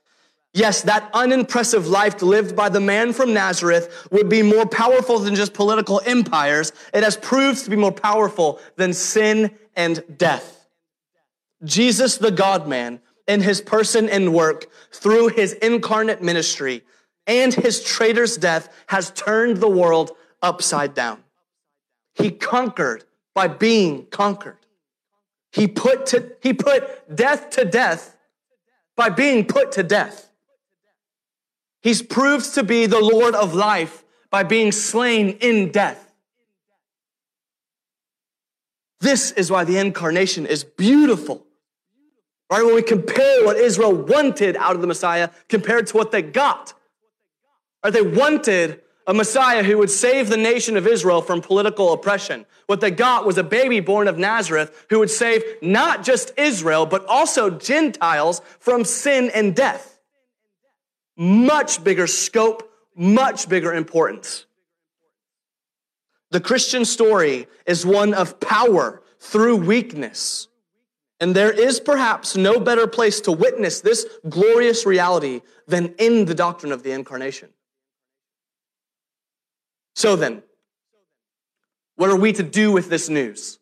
Yes, 0.53 0.83
that 0.83 1.11
unimpressive 1.13 1.89
life 1.89 2.23
lived 2.23 2.55
by 2.55 2.69
the 2.69 2.81
man 2.81 3.13
from 3.13 3.35
Nazareth 3.35 4.07
would 4.13 4.29
be 4.29 4.43
more 4.43 4.67
powerful 4.67 5.19
than 5.19 5.35
just 5.35 5.53
political 5.53 6.01
empires. 6.07 6.73
It 6.93 7.03
has 7.03 7.17
proved 7.17 7.65
to 7.65 7.71
be 7.71 7.77
more 7.77 7.91
powerful 7.91 8.61
than 8.77 8.93
sin 8.93 9.51
and 9.75 10.05
death. 10.17 10.54
Jesus, 11.65 12.19
the 12.19 12.31
God 12.31 12.69
man, 12.69 13.01
in 13.27 13.41
his 13.41 13.61
person 13.61 14.09
and 14.09 14.35
work, 14.35 14.67
through 14.93 15.29
his 15.29 15.55
incarnate 15.55 16.23
ministry 16.23 16.83
and 17.27 17.55
his 17.55 17.83
traitor's 17.83 18.37
death, 18.37 18.69
has 18.89 19.11
turned 19.11 19.59
the 19.59 19.69
world 19.69 20.13
upside 20.43 20.95
down. 20.95 21.25
He 22.15 22.31
conquered 22.31 23.05
by 23.35 23.49
being 23.49 24.07
conquered. 24.07 24.59
He 25.53 25.67
put, 25.67 26.07
to, 26.07 26.33
he 26.43 26.53
put 26.53 27.15
death 27.15 27.51
to 27.51 27.65
death 27.65 28.17
by 28.97 29.09
being 29.09 29.47
put 29.47 29.73
to 29.73 29.83
death. 29.83 30.31
He's 31.83 32.03
proved 32.03 32.55
to 32.55 32.63
be 32.63 32.87
the 32.87 33.01
Lord 33.01 33.35
of 33.35 33.55
life 33.55 34.05
by 34.31 34.43
being 34.43 34.73
slain 34.73 35.31
in 35.41 35.71
death. 35.71 36.13
This 39.01 39.33
is 39.33 39.51
why 39.51 39.65
the 39.65 39.77
incarnation 39.77 40.47
is 40.47 40.65
beautiful. 40.65 41.44
Right? 42.51 42.65
When 42.65 42.75
we 42.75 42.83
compare 42.83 43.45
what 43.45 43.57
Israel 43.57 43.93
wanted 43.93 44.57
out 44.57 44.75
of 44.75 44.81
the 44.81 44.87
Messiah 44.87 45.31
compared 45.49 45.87
to 45.89 45.97
what 45.97 46.13
they 46.13 46.23
got. 46.23 46.75
Right? 47.83 47.93
They 47.93 48.03
wanted 48.03 48.81
a 49.07 49.15
Messiah 49.15 49.63
who 49.63 49.79
would 49.79 49.91
save 49.91 50.29
the 50.29 50.37
nation 50.37 50.77
of 50.77 50.87
Israel 50.87 51.21
from 51.21 51.41
political 51.41 51.93
oppression. 51.93 52.47
What 52.67 52.81
they 52.81 52.91
got 52.91 53.27
was 53.27 53.37
a 53.37 53.43
baby 53.43 53.81
born 53.81 54.09
of 54.09 54.17
Nazareth 54.17 54.87
who 54.89 54.99
would 55.01 55.11
save 55.11 55.43
not 55.61 56.03
just 56.03 56.33
Israel, 56.39 56.87
but 56.87 57.05
also 57.07 57.51
Gentiles 57.51 58.41
from 58.61 58.85
sin 58.85 59.31
and 59.35 59.55
death 59.55 59.95
much 61.17 61.83
bigger 61.85 62.07
scope, 62.07 62.71
much 62.95 63.49
bigger 63.49 63.73
importance. 63.73 64.47
The 66.31 66.41
Christian 66.41 66.85
story 66.85 67.47
is 67.67 67.87
one 67.87 68.15
of 68.15 68.41
power 68.41 69.03
through 69.21 69.57
weakness. 69.57 70.49
And 71.21 71.35
there 71.35 71.53
is 71.53 71.81
perhaps 71.81 72.37
no 72.37 72.59
better 72.59 72.87
place 72.87 73.21
to 73.23 73.33
witness 73.33 73.81
this 73.81 74.07
glorious 74.29 74.85
reality 74.85 75.43
than 75.67 75.95
in 75.99 76.25
the 76.25 76.35
doctrine 76.35 76.73
of 76.73 76.83
the 76.83 76.93
incarnation. 76.93 77.51
So 79.95 80.17
then, 80.17 80.43
what 81.97 82.11
are 82.11 82.17
we 82.17 82.33
to 82.33 82.43
do 82.43 82.73
with 82.73 82.91
this 82.91 83.09
news 83.09 83.59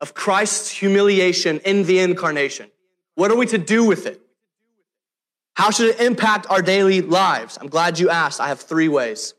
of 0.00 0.14
Christ's 0.14 0.70
humiliation 0.70 1.60
in 1.60 1.84
the 1.84 2.00
incarnation? 2.00 2.70
What 3.14 3.30
are 3.30 3.36
we 3.36 3.46
to 3.46 3.58
do 3.58 3.84
with 3.84 4.06
it? 4.06 4.20
How 5.54 5.70
should 5.70 5.94
it 5.94 6.00
impact 6.00 6.46
our 6.50 6.60
daily 6.60 7.00
lives? 7.00 7.56
I'm 7.58 7.68
glad 7.68 7.98
you 7.98 8.10
asked. 8.10 8.40
I 8.40 8.48
have 8.48 8.60
three 8.60 8.88
ways. 8.88 9.32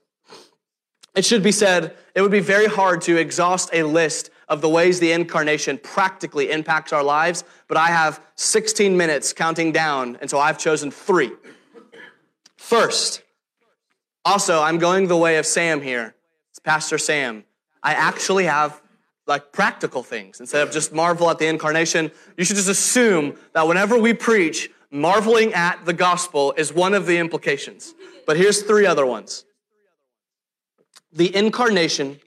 It 1.15 1.25
should 1.25 1.43
be 1.43 1.51
said, 1.51 1.95
it 2.15 2.21
would 2.21 2.31
be 2.31 2.39
very 2.39 2.67
hard 2.67 3.01
to 3.03 3.17
exhaust 3.17 3.69
a 3.73 3.83
list 3.83 4.29
of 4.47 4.61
the 4.61 4.69
ways 4.69 4.99
the 4.99 5.11
incarnation 5.11 5.77
practically 5.77 6.51
impacts 6.51 6.93
our 6.93 7.03
lives, 7.03 7.43
but 7.67 7.77
I 7.77 7.87
have 7.87 8.21
16 8.35 8.95
minutes 8.95 9.33
counting 9.33 9.71
down, 9.71 10.17
and 10.21 10.29
so 10.29 10.39
I've 10.39 10.57
chosen 10.57 10.89
three. 10.89 11.31
First, 12.55 13.23
also, 14.23 14.61
I'm 14.61 14.77
going 14.77 15.07
the 15.07 15.17
way 15.17 15.37
of 15.37 15.45
Sam 15.45 15.81
here. 15.81 16.15
It's 16.51 16.59
Pastor 16.59 16.97
Sam. 16.97 17.43
I 17.83 17.93
actually 17.93 18.45
have 18.45 18.81
like 19.25 19.51
practical 19.51 20.03
things. 20.03 20.39
Instead 20.39 20.65
of 20.65 20.73
just 20.73 20.93
marvel 20.93 21.29
at 21.29 21.37
the 21.37 21.47
incarnation, 21.47 22.11
you 22.37 22.45
should 22.45 22.55
just 22.55 22.69
assume 22.69 23.35
that 23.53 23.67
whenever 23.67 23.97
we 23.97 24.13
preach, 24.13 24.69
marveling 24.89 25.53
at 25.53 25.85
the 25.85 25.93
gospel 25.93 26.53
is 26.57 26.73
one 26.73 26.93
of 26.93 27.05
the 27.05 27.17
implications. 27.17 27.93
But 28.25 28.37
here's 28.37 28.63
three 28.63 28.85
other 28.85 29.05
ones. 29.05 29.45
The 31.11 31.33
incarnation, 31.35 32.19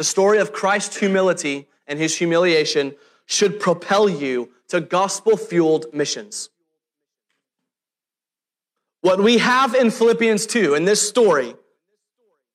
the 0.00 0.04
story 0.04 0.38
of 0.38 0.50
Christ's 0.50 0.96
humility 0.96 1.68
and 1.86 1.98
his 1.98 2.16
humiliation 2.16 2.94
should 3.26 3.60
propel 3.60 4.08
you 4.08 4.48
to 4.68 4.80
gospel 4.80 5.36
fueled 5.36 5.92
missions. 5.92 6.48
What 9.02 9.22
we 9.22 9.36
have 9.36 9.74
in 9.74 9.90
Philippians 9.90 10.46
2, 10.46 10.72
in 10.72 10.86
this 10.86 11.06
story, 11.06 11.54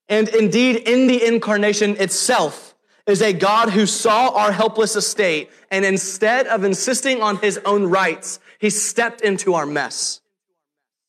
and 0.10 0.28
indeed 0.30 0.78
in 0.88 1.06
the 1.06 1.24
incarnation 1.24 1.96
itself, 1.98 2.74
is 3.06 3.22
a 3.22 3.32
God 3.32 3.70
who 3.70 3.86
saw 3.86 4.30
our 4.30 4.52
helpless 4.52 4.96
estate 4.96 5.52
and 5.70 5.86
instead 5.86 6.48
of 6.48 6.64
insisting 6.64 7.22
on 7.22 7.38
his 7.38 7.60
own 7.64 7.86
rights, 7.86 8.40
he 8.58 8.72
stepped 8.72 9.22
into 9.22 9.54
our 9.54 9.68
mess 9.68 10.20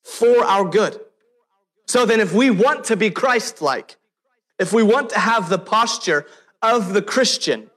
for 0.03 0.45
our 0.45 0.67
good. 0.67 1.01
So 1.87 2.05
then, 2.05 2.21
if 2.21 2.35
we 2.35 2.51
want 2.51 2.85
to 2.85 2.97
be 2.99 3.11
Christ 3.11 3.63
like, 3.63 3.96
if 4.59 4.73
we 4.73 4.83
want 4.83 5.11
to 5.11 5.19
have 5.19 5.49
the 5.49 5.59
posture 5.59 6.27
of 6.63 6.93
the 6.95 7.03
Christian, 7.03 7.71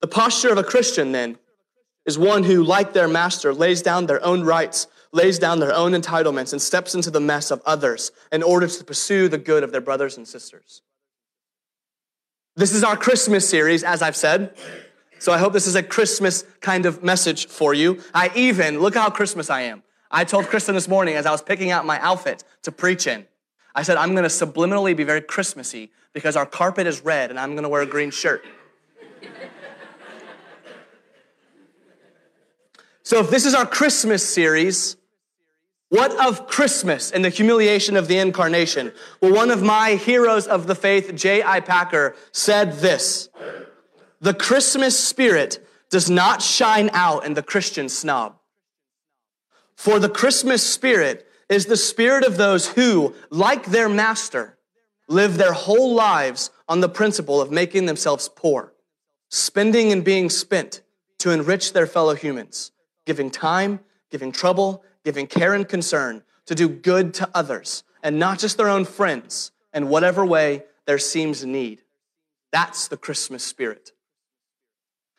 the 0.00 0.08
posture 0.08 0.50
of 0.50 0.58
a 0.58 0.64
Christian 0.64 1.12
then 1.12 1.38
is 2.04 2.18
one 2.18 2.44
who, 2.44 2.62
like 2.62 2.92
their 2.92 3.08
master, 3.08 3.52
lays 3.52 3.82
down 3.82 4.06
their 4.06 4.24
own 4.24 4.44
rights, 4.44 4.86
lays 5.12 5.38
down 5.38 5.58
their 5.58 5.74
own 5.74 5.92
entitlements, 5.92 6.52
and 6.52 6.62
steps 6.62 6.94
into 6.94 7.10
the 7.10 7.20
mess 7.20 7.50
of 7.50 7.60
others 7.66 8.12
in 8.30 8.42
order 8.42 8.66
to 8.66 8.84
pursue 8.84 9.28
the 9.28 9.38
good 9.38 9.64
of 9.64 9.72
their 9.72 9.80
brothers 9.80 10.16
and 10.16 10.26
sisters. 10.26 10.82
This 12.54 12.72
is 12.72 12.84
our 12.84 12.96
Christmas 12.96 13.48
series, 13.48 13.84
as 13.84 14.00
I've 14.00 14.16
said. 14.16 14.56
So 15.18 15.32
I 15.32 15.38
hope 15.38 15.52
this 15.52 15.66
is 15.66 15.74
a 15.74 15.82
Christmas 15.82 16.44
kind 16.60 16.86
of 16.86 17.02
message 17.02 17.46
for 17.48 17.74
you. 17.74 18.02
I 18.14 18.30
even, 18.34 18.80
look 18.80 18.94
how 18.94 19.10
Christmas 19.10 19.50
I 19.50 19.62
am. 19.62 19.82
I 20.10 20.24
told 20.24 20.46
Kristen 20.46 20.74
this 20.74 20.88
morning 20.88 21.16
as 21.16 21.26
I 21.26 21.32
was 21.32 21.42
picking 21.42 21.70
out 21.70 21.84
my 21.84 21.98
outfit 22.00 22.44
to 22.62 22.72
preach 22.72 23.06
in, 23.06 23.26
I 23.76 23.82
said, 23.82 23.98
I'm 23.98 24.14
gonna 24.14 24.28
subliminally 24.28 24.96
be 24.96 25.04
very 25.04 25.20
Christmassy 25.20 25.90
because 26.14 26.34
our 26.34 26.46
carpet 26.46 26.86
is 26.86 27.02
red 27.02 27.28
and 27.28 27.38
I'm 27.38 27.54
gonna 27.54 27.68
wear 27.68 27.82
a 27.82 27.86
green 27.86 28.10
shirt. 28.10 28.42
so 33.02 33.20
if 33.20 33.28
this 33.28 33.44
is 33.44 33.54
our 33.54 33.66
Christmas 33.66 34.26
series, 34.26 34.96
what 35.90 36.18
of 36.26 36.46
Christmas 36.48 37.12
and 37.12 37.22
the 37.22 37.28
humiliation 37.28 37.96
of 37.96 38.08
the 38.08 38.16
incarnation? 38.16 38.92
Well, 39.20 39.34
one 39.34 39.50
of 39.50 39.62
my 39.62 39.90
heroes 39.90 40.46
of 40.46 40.66
the 40.66 40.74
faith, 40.74 41.14
J.I. 41.14 41.60
Packer, 41.60 42.16
said 42.32 42.78
this 42.78 43.28
the 44.22 44.32
Christmas 44.32 44.98
spirit 44.98 45.68
does 45.90 46.08
not 46.08 46.40
shine 46.40 46.88
out 46.94 47.26
in 47.26 47.34
the 47.34 47.42
Christian 47.42 47.90
snob. 47.90 48.38
For 49.74 49.98
the 49.98 50.08
Christmas 50.08 50.66
spirit 50.66 51.28
is 51.48 51.66
the 51.66 51.76
spirit 51.76 52.24
of 52.24 52.36
those 52.36 52.68
who, 52.68 53.14
like 53.30 53.66
their 53.66 53.88
master, 53.88 54.58
live 55.08 55.36
their 55.36 55.52
whole 55.52 55.94
lives 55.94 56.50
on 56.68 56.80
the 56.80 56.88
principle 56.88 57.40
of 57.40 57.50
making 57.50 57.86
themselves 57.86 58.28
poor, 58.34 58.72
spending 59.28 59.92
and 59.92 60.04
being 60.04 60.28
spent 60.28 60.82
to 61.18 61.30
enrich 61.30 61.72
their 61.72 61.86
fellow 61.86 62.14
humans, 62.14 62.72
giving 63.04 63.30
time, 63.30 63.80
giving 64.10 64.32
trouble, 64.32 64.84
giving 65.04 65.26
care 65.26 65.54
and 65.54 65.68
concern 65.68 66.22
to 66.46 66.54
do 66.54 66.68
good 66.68 67.14
to 67.14 67.28
others 67.34 67.84
and 68.02 68.18
not 68.18 68.38
just 68.38 68.56
their 68.56 68.68
own 68.68 68.84
friends 68.84 69.52
in 69.72 69.88
whatever 69.88 70.24
way 70.24 70.64
there 70.86 70.98
seems 70.98 71.44
need. 71.44 71.82
That's 72.52 72.88
the 72.88 72.96
Christmas 72.96 73.44
spirit. 73.44 73.92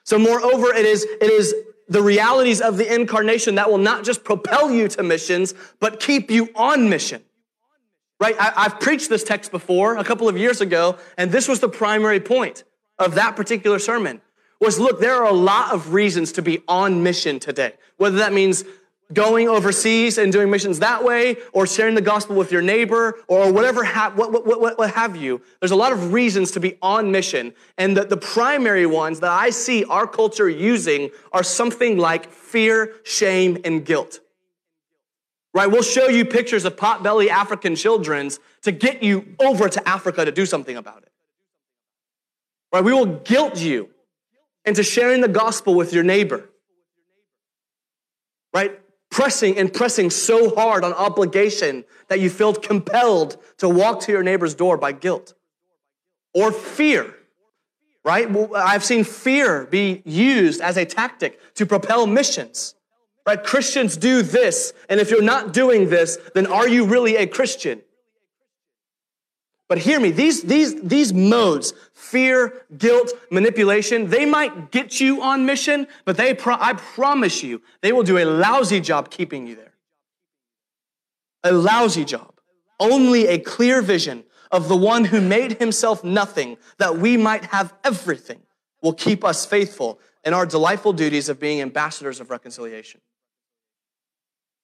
So 0.04 0.18
moreover, 0.18 0.74
it 0.74 0.86
is, 0.86 1.04
it 1.04 1.30
is 1.30 1.54
the 1.88 2.02
realities 2.02 2.62
of 2.62 2.78
the 2.78 2.94
incarnation 2.94 3.56
that 3.56 3.70
will 3.70 3.78
not 3.78 4.04
just 4.04 4.24
propel 4.24 4.72
you 4.72 4.88
to 4.90 5.04
missions, 5.04 5.54
but 5.80 6.00
keep 6.00 6.30
you 6.30 6.50
on 6.56 6.90
mission. 6.90 7.24
Right? 8.20 8.36
I, 8.40 8.64
have 8.64 8.80
preached 8.80 9.10
this 9.10 9.24
text 9.24 9.52
before 9.52 9.98
a 9.98 10.04
couple 10.04 10.28
of 10.28 10.38
years 10.38 10.60
ago, 10.60 10.98
and 11.18 11.32
this 11.32 11.48
was 11.48 11.60
the 11.60 11.70
primary 11.70 12.20
point 12.20 12.64
of 12.98 13.16
that 13.16 13.36
particular 13.36 13.80
sermon 13.80 14.22
was 14.60 14.80
look, 14.80 15.00
there 15.00 15.16
are 15.16 15.26
a 15.26 15.34
lot 15.34 15.72
of 15.72 15.94
reasons 15.94 16.32
to 16.34 16.42
be 16.42 16.64
on 16.68 17.04
mission 17.04 17.40
today. 17.40 17.74
Whether 17.98 18.18
that 18.18 18.34
means 18.34 18.64
going 19.14 19.48
overseas 19.48 20.18
and 20.18 20.32
doing 20.34 20.50
missions 20.50 20.80
that 20.80 21.04
way, 21.04 21.38
or 21.54 21.66
sharing 21.66 21.96
the 21.96 22.02
gospel 22.02 22.36
with 22.36 22.52
your 22.52 22.62
neighbor, 22.62 23.20
or 23.28 23.52
whatever, 23.54 23.84
ha- 23.84 24.12
what, 24.14 24.32
what, 24.32 24.46
what, 24.60 24.78
what 24.78 24.92
have 24.92 25.16
you. 25.16 25.42
There's 25.60 25.72
a 25.72 25.78
lot 25.78 25.94
of 25.94 26.12
reasons 26.12 26.52
to 26.52 26.60
be 26.60 26.78
on 26.82 27.12
mission. 27.12 27.54
And 27.78 27.96
the, 27.96 28.04
the 28.04 28.18
primary 28.18 28.86
ones 28.86 29.22
that 29.22 29.32
I 29.32 29.50
see 29.50 29.86
our 29.86 30.08
culture 30.08 30.50
using 30.50 31.10
are 31.32 31.44
something 31.44 31.98
like 31.98 32.32
fear, 32.32 32.96
shame, 33.04 33.58
and 33.64 33.86
guilt. 33.86 34.20
Right? 35.54 35.68
We'll 35.68 35.84
show 35.84 36.08
you 36.08 36.26
pictures 36.26 36.66
of 36.66 36.76
potbelly 36.76 37.30
African 37.30 37.76
children's 37.76 38.40
to 38.64 38.72
get 38.72 39.02
you 39.02 39.36
over 39.40 39.70
to 39.70 39.88
Africa 39.88 40.26
to 40.26 40.32
do 40.32 40.46
something 40.46 40.76
about 40.76 41.04
it. 41.04 41.12
Right? 42.74 42.84
We 42.84 42.94
will 42.94 43.06
guilt 43.06 43.58
you 43.58 43.90
into 44.66 44.84
sharing 44.84 45.22
the 45.22 45.30
gospel 45.30 45.76
with 45.76 45.94
your 45.94 46.04
neighbor. 46.04 46.50
Right? 48.54 48.80
Pressing 49.18 49.58
and 49.58 49.74
pressing 49.74 50.12
so 50.12 50.54
hard 50.54 50.84
on 50.84 50.94
obligation 50.94 51.84
that 52.08 52.20
you 52.20 52.30
felt 52.30 52.62
compelled 52.62 53.36
to 53.58 53.68
walk 53.68 54.00
to 54.00 54.12
your 54.12 54.22
neighbor's 54.22 54.54
door 54.54 54.78
by 54.78 54.92
guilt 54.92 55.34
or 56.36 56.52
fear 56.52 57.16
right 58.06 58.28
i've 58.56 58.86
seen 58.86 59.04
fear 59.04 59.66
be 59.66 60.04
used 60.06 60.62
as 60.62 60.78
a 60.78 60.86
tactic 60.86 61.40
to 61.56 61.66
propel 61.66 62.06
missions 62.06 62.76
Right? 63.28 63.44
Christians 63.44 63.98
do 63.98 64.22
this. 64.22 64.72
And 64.88 65.02
if 65.02 65.12
you're 65.12 65.22
not 65.22 65.52
doing 65.52 65.90
this, 65.90 66.18
then 66.34 66.48
are 66.48 66.66
you 66.66 66.86
really 66.86 67.18
a 67.18 67.28
Christian? 67.28 67.82
But 69.70 69.80
hear 69.80 70.00
me, 70.00 70.12
these, 70.12 70.44
these, 70.44 70.82
these 70.82 71.14
modes, 71.14 71.74
fear, 71.94 72.66
guilt, 72.78 73.12
manipulation, 73.30 74.10
they 74.10 74.26
might 74.26 74.72
get 74.72 75.02
you 75.02 75.22
on 75.22 75.46
mission, 75.46 75.88
but 76.06 76.16
they 76.16 76.34
pro- 76.34 76.58
I 76.58 76.74
promise 76.74 77.44
you, 77.44 77.62
they 77.82 77.92
will 77.92 78.04
do 78.04 78.18
a 78.18 78.26
lousy 78.26 78.80
job 78.80 79.10
keeping 79.10 79.46
you 79.46 79.56
there. 79.56 79.74
A 81.44 81.52
lousy 81.52 82.06
job. 82.06 82.34
Only 82.80 83.28
a 83.28 83.40
clear 83.40 83.82
vision 83.82 84.24
of 84.52 84.70
the 84.70 84.78
one 84.78 85.04
who 85.04 85.20
made 85.20 85.60
himself 85.60 86.04
nothing 86.04 86.58
that 86.78 86.98
we 86.98 87.18
might 87.18 87.46
have 87.46 87.74
everything 87.84 88.42
will 88.82 88.94
keep 88.94 89.26
us 89.26 89.46
faithful 89.46 90.00
in 90.24 90.34
our 90.34 90.46
delightful 90.46 90.94
duties 90.94 91.28
of 91.28 91.40
being 91.40 91.62
ambassadors 91.62 92.22
of 92.22 92.30
reconciliation. 92.30 93.02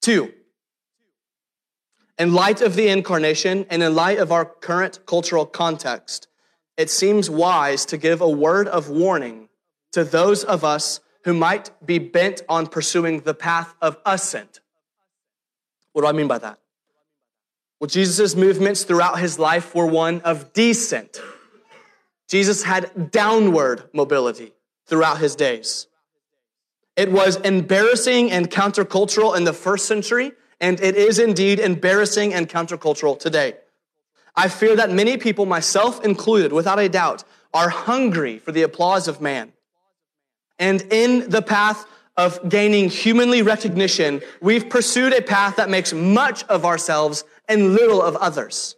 Two, 0.01 0.33
in 2.17 2.33
light 2.33 2.61
of 2.61 2.75
the 2.75 2.87
incarnation 2.87 3.65
and 3.69 3.81
in 3.81 3.95
light 3.95 4.19
of 4.19 4.31
our 4.31 4.45
current 4.45 5.05
cultural 5.05 5.45
context, 5.45 6.27
it 6.77 6.89
seems 6.89 7.29
wise 7.29 7.85
to 7.85 7.97
give 7.97 8.21
a 8.21 8.29
word 8.29 8.67
of 8.67 8.89
warning 8.89 9.49
to 9.91 10.03
those 10.03 10.43
of 10.43 10.63
us 10.63 10.99
who 11.23 11.33
might 11.33 11.71
be 11.85 11.99
bent 11.99 12.41
on 12.49 12.67
pursuing 12.67 13.21
the 13.21 13.33
path 13.33 13.73
of 13.81 13.97
ascent. 14.05 14.59
What 15.93 16.01
do 16.01 16.07
I 16.07 16.11
mean 16.11 16.27
by 16.27 16.39
that? 16.39 16.59
Well, 17.79 17.87
Jesus' 17.87 18.35
movements 18.35 18.83
throughout 18.83 19.19
his 19.19 19.37
life 19.37 19.75
were 19.75 19.85
one 19.85 20.21
of 20.21 20.53
descent. 20.53 21.21
Jesus 22.29 22.63
had 22.63 23.11
downward 23.11 23.89
mobility 23.93 24.53
throughout 24.87 25.19
his 25.19 25.35
days. 25.35 25.87
It 26.95 27.11
was 27.11 27.35
embarrassing 27.37 28.31
and 28.31 28.49
countercultural 28.49 29.35
in 29.35 29.43
the 29.43 29.53
first 29.53 29.85
century, 29.85 30.31
and 30.63 30.79
it 30.79 30.95
is 30.95 31.19
indeed 31.19 31.59
embarrassing 31.59 32.33
and 32.33 32.47
countercultural 32.47 33.19
today. 33.19 33.55
I 34.33 34.47
fear 34.47 34.77
that 34.77 34.91
many 34.91 35.17
people, 35.17 35.45
myself 35.45 36.05
included, 36.05 36.53
without 36.53 36.79
a 36.79 36.87
doubt, 36.87 37.25
are 37.53 37.67
hungry 37.67 38.39
for 38.39 38.53
the 38.53 38.61
applause 38.61 39.09
of 39.09 39.19
man. 39.19 39.51
And 40.57 40.81
in 40.83 41.29
the 41.29 41.41
path 41.41 41.85
of 42.15 42.47
gaining 42.47 42.87
humanly 42.87 43.41
recognition, 43.41 44.21
we've 44.39 44.69
pursued 44.69 45.11
a 45.11 45.21
path 45.21 45.57
that 45.57 45.69
makes 45.69 45.91
much 45.91 46.45
of 46.45 46.63
ourselves 46.63 47.25
and 47.49 47.73
little 47.73 48.01
of 48.01 48.15
others. 48.15 48.77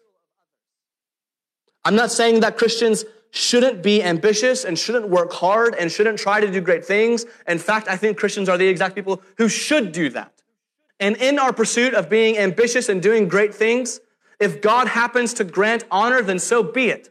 I'm 1.84 1.96
not 1.96 2.12
saying 2.12 2.40
that 2.40 2.58
Christians 2.58 3.06
shouldn't 3.30 3.84
be 3.84 4.02
ambitious 4.02 4.66
and 4.66 4.80
shouldn't 4.80 5.10
work 5.10 5.32
hard 5.32 5.76
and 5.76 5.92
shouldn't 5.92 6.18
try 6.18 6.42
to 6.42 6.52
do 6.52 6.62
great 6.62 6.84
things. 6.84 7.28
In 7.48 7.60
fact, 7.60 7.88
I 7.88 7.96
think 7.96 8.18
Christians 8.18 8.50
are 8.50 8.58
the 8.58 8.68
exact 8.68 8.96
people 8.96 9.22
who 9.38 9.48
should 9.48 9.92
do 9.92 10.10
that. 10.10 10.35
And 11.00 11.18
in 11.18 11.40
our 11.40 11.52
pursuit 11.52 11.94
of 11.94 12.10
being 12.10 12.38
ambitious 12.38 12.90
and 12.90 13.02
doing 13.02 13.28
great 13.28 13.54
things, 13.54 14.00
if 14.40 14.62
God 14.62 14.88
happens 14.88 15.34
to 15.36 15.44
grant 15.44 15.84
honor, 15.92 16.22
then 16.22 16.40
so 16.40 16.64
be 16.64 16.90
it. 16.90 17.10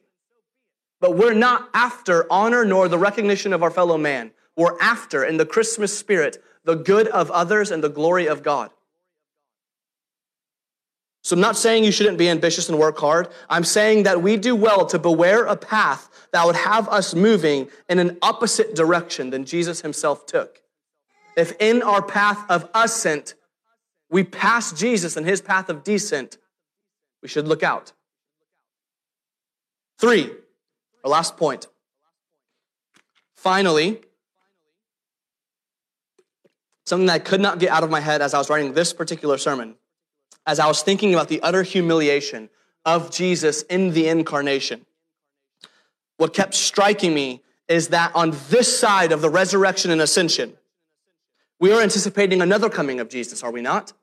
But 1.01 1.17
we're 1.17 1.35
not 1.35 1.69
after 1.75 2.31
honor 2.33 2.65
nor 2.65 2.89
the 2.89 2.99
recognition 2.99 3.53
of 3.53 3.63
our 3.63 3.71
fellow 3.71 3.99
man. 3.99 4.31
We're 4.57 4.79
after, 4.81 5.25
in 5.25 5.37
the 5.37 5.47
Christmas 5.47 5.97
spirit, 5.97 6.43
the 6.65 6.77
good 6.77 7.09
of 7.09 7.31
others 7.31 7.71
and 7.71 7.85
the 7.85 7.89
glory 7.89 8.27
of 8.27 8.43
God. 8.43 8.71
So 11.23 11.35
I'm 11.35 11.41
not 11.41 11.57
saying 11.57 11.85
you 11.85 11.93
shouldn't 11.93 12.19
be 12.19 12.29
ambitious 12.29 12.69
and 12.69 12.79
work 12.79 12.99
hard. 12.99 13.29
I'm 13.49 13.65
saying 13.65 14.03
that 14.03 14.23
we 14.23 14.37
do 14.37 14.55
well 14.55 14.85
to 14.87 14.99
beware 14.99 15.45
a 15.45 15.57
path 15.57 16.11
that 16.33 16.45
would 16.45 16.57
have 16.57 16.87
us 16.89 17.15
moving 17.15 17.69
in 17.89 17.99
an 17.99 18.19
opposite 18.21 18.75
direction 18.75 19.31
than 19.31 19.47
Jesus 19.47 19.81
himself 19.81 20.27
took. 20.27 20.61
If 21.35 21.55
in 21.61 21.83
our 21.83 22.03
path 22.03 22.45
of 22.51 22.69
ascent, 22.75 23.35
we 24.11 24.25
pass 24.25 24.73
Jesus 24.73 25.17
and 25.17 25.27
his 25.27 25.41
path 25.41 25.69
of 25.69 25.85
descent, 25.85 26.39
we 27.23 27.29
should 27.29 27.49
look 27.49 27.63
out. 27.63 27.93
Three, 29.99 30.31
our 31.05 31.11
last 31.11 31.37
point. 31.37 31.67
Finally, 33.35 34.01
something 36.87 37.07
that 37.07 37.15
I 37.15 37.19
could 37.19 37.41
not 37.41 37.59
get 37.59 37.71
out 37.71 37.85
of 37.85 37.91
my 37.91 38.01
head 38.01 38.23
as 38.23 38.35
I 38.35 38.39
was 38.39 38.51
writing 38.51 38.73
this 38.73 38.93
particular 38.93 39.39
sermon 39.39 39.77
as 40.47 40.59
I 40.59 40.67
was 40.67 40.83
thinking 40.83 41.15
about 41.15 41.29
the 41.29 41.41
utter 41.41 41.63
humiliation 41.63 42.51
of 42.85 43.11
Jesus 43.11 43.63
in 43.63 43.93
the 43.93 44.09
incarnation. 44.09 44.85
What 46.17 46.35
kept 46.35 46.55
striking 46.55 47.15
me 47.15 47.43
is 47.67 47.89
that 47.89 48.15
on 48.15 48.37
this 48.51 48.79
side 48.79 49.11
of 49.11 49.23
the 49.23 49.31
resurrection 49.31 49.91
and 49.91 50.01
ascension, 50.01 50.55
we 51.65 51.73
are 51.73 51.81
anticipating 51.81 52.43
another 52.43 52.69
coming 52.69 53.01
of 53.01 53.09
Jesus, 53.09 53.43
are 53.43 53.51
we 53.51 53.63
not? 53.63 53.95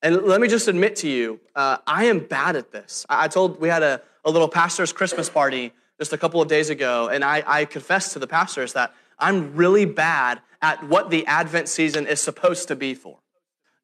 And 0.00 0.22
let 0.22 0.40
me 0.40 0.48
just 0.48 0.66
admit 0.66 0.96
to 0.96 1.08
you, 1.10 1.38
uh, 1.54 1.76
I 1.86 2.06
am 2.06 2.20
bad 2.20 2.56
at 2.56 2.72
this. 2.72 3.04
I 3.06 3.28
told 3.28 3.60
we 3.60 3.68
had 3.68 3.82
a, 3.82 4.00
a 4.24 4.30
little 4.30 4.48
pastor's 4.48 4.90
Christmas 4.90 5.28
party 5.28 5.74
just 6.00 6.14
a 6.14 6.16
couple 6.16 6.40
of 6.40 6.48
days 6.48 6.70
ago, 6.70 7.08
and 7.08 7.22
I, 7.22 7.42
I 7.46 7.66
confessed 7.66 8.14
to 8.14 8.18
the 8.18 8.26
pastors 8.26 8.72
that 8.72 8.94
I'm 9.18 9.54
really 9.54 9.84
bad 9.84 10.40
at 10.62 10.82
what 10.88 11.10
the 11.10 11.26
Advent 11.26 11.68
season 11.68 12.06
is 12.06 12.22
supposed 12.22 12.68
to 12.68 12.76
be 12.76 12.94
for 12.94 13.18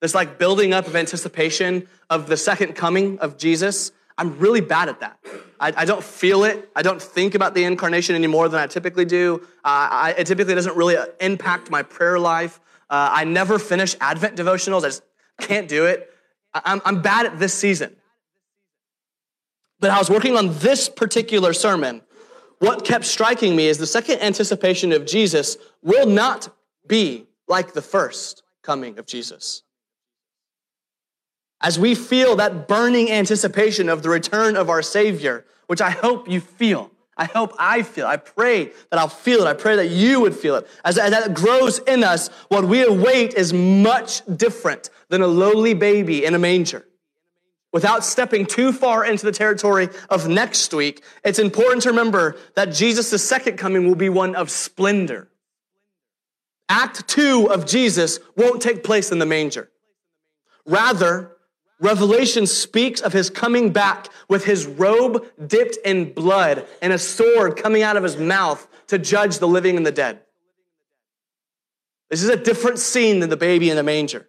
this 0.01 0.15
like 0.15 0.39
building 0.39 0.73
up 0.73 0.87
of 0.87 0.97
anticipation 0.97 1.87
of 2.09 2.29
the 2.29 2.37
second 2.39 2.77
coming 2.77 3.19
of 3.19 3.37
Jesus. 3.37 3.93
I'm 4.17 4.39
really 4.39 4.63
bad 4.63 4.89
at 4.89 5.01
that. 5.01 5.19
I, 5.61 5.75
I 5.77 5.85
don't 5.85 6.03
feel 6.03 6.45
it. 6.45 6.71
I 6.75 6.81
don't 6.81 7.03
think 7.03 7.35
about 7.35 7.53
the 7.53 7.65
incarnation 7.65 8.15
any 8.15 8.27
more 8.27 8.49
than 8.49 8.59
I 8.59 8.67
typically 8.69 9.05
do. 9.05 9.43
Uh, 9.63 9.89
I, 10.07 10.15
it 10.17 10.27
typically 10.27 10.55
doesn't 10.55 10.79
really 10.79 10.97
impact 11.21 11.71
my 11.71 11.83
prayer 11.83 12.19
life. 12.19 12.59
Uh, 12.91 13.09
I 13.13 13.25
never 13.25 13.59
finish 13.59 13.97
Advent 14.01 14.37
devotionals. 14.37 14.83
I 14.83 14.89
just 14.89 15.03
can't 15.41 15.69
do 15.69 15.87
it. 15.87 16.11
I'm, 16.53 16.83
I'm 16.85 17.01
bad 17.01 17.27
at 17.27 17.39
this 17.39 17.55
season. 17.55 17.97
But 19.79 19.91
I 19.91 19.99
was 19.99 20.11
working 20.11 20.37
on 20.37 20.59
this 20.59 20.89
particular 20.89 21.53
sermon. 21.53 22.03
What 22.59 22.85
kept 22.85 23.07
striking 23.07 23.57
me 23.57 23.69
is 23.69 23.79
the 23.79 23.87
second 23.87 24.21
anticipation 24.21 24.93
of 24.93 25.07
Jesus 25.07 25.57
will 25.83 26.07
not 26.07 26.55
be 26.87 27.27
like 27.49 27.73
the 27.73 27.81
first 27.81 28.43
coming 28.63 28.99
of 28.99 29.07
Jesus 29.07 29.63
as 31.61 31.79
we 31.79 31.95
feel 31.95 32.37
that 32.37 32.67
burning 32.67 33.11
anticipation 33.11 33.89
of 33.89 34.03
the 34.03 34.09
return 34.09 34.57
of 34.57 34.71
our 34.71 34.83
Savior, 34.83 35.45
which 35.67 35.81
I 35.81 35.91
hope 35.91 36.29
you 36.29 36.41
feel. 36.41 36.91
I 37.21 37.27
hope 37.27 37.53
I 37.59 37.83
feel. 37.83 38.07
I 38.07 38.17
pray 38.17 38.73
that 38.91 38.99
I'll 38.99 39.07
feel 39.07 39.43
it. 39.43 39.47
I 39.47 39.53
pray 39.53 39.77
that 39.77 39.89
you 39.89 40.23
would 40.23 40.35
feel 40.35 40.55
it. 40.57 40.67
As, 40.87 40.97
as 40.97 41.11
that 41.11 41.35
grows 41.35 41.79
in 41.81 42.03
us, 42.03 42.29
what 42.49 42.65
we 42.65 42.83
await 42.83 43.35
is 43.35 43.53
much 43.53 44.23
different 44.39 44.89
than 45.11 45.21
a 45.21 45.27
lowly 45.27 45.75
baby 45.75 46.25
in 46.25 46.35
a 46.35 46.39
manger. 46.39 46.87
Without 47.75 48.07
stepping 48.07 48.47
too 48.47 48.73
far 48.73 49.05
into 49.05 49.27
the 49.27 49.33
territory 49.33 49.91
of 50.09 50.29
next 50.29 50.73
week, 50.73 51.05
it's 51.23 51.39
important 51.39 51.83
to 51.83 51.91
remember 51.91 52.39
that 52.55 52.73
Jesus' 52.73 53.23
second 53.23 53.59
coming 53.59 53.87
will 53.87 53.95
be 53.95 54.09
one 54.09 54.35
of 54.35 54.51
splendor. 54.51 55.29
Act 56.71 57.07
two 57.07 57.51
of 57.51 57.67
Jesus 57.67 58.19
won't 58.35 58.63
take 58.63 58.83
place 58.83 59.13
in 59.13 59.19
the 59.19 59.27
manger. 59.27 59.71
Rather, 60.65 61.37
Revelation 61.81 62.47
speaks 62.47 63.01
of 63.01 63.15
his 63.15 63.31
coming 63.31 63.73
back 63.73 64.09
with 64.29 64.45
his 64.45 64.67
robe 64.67 65.27
dipped 65.47 65.79
in 65.85 66.13
blood 66.13 66.67
and 66.83 66.93
a 66.93 66.99
sword 66.99 67.57
coming 67.57 67.83
out 67.83 67.97
of 67.97 68.03
his 68.03 68.19
mouth 68.19 68.69
to 68.89 68.99
judge 68.99 69.39
the 69.39 69.49
living 69.49 69.79
and 69.79 69.87
the 69.87 69.93
dead. 69.93 70.21
This 72.11 72.23
is 72.23 72.29
a 72.29 72.37
different 72.37 72.79
scene 72.79 73.21
than 73.21 73.31
the 73.31 73.37
baby 73.37 73.71
in 73.71 73.77
the 73.77 73.83
manger. 73.83 74.29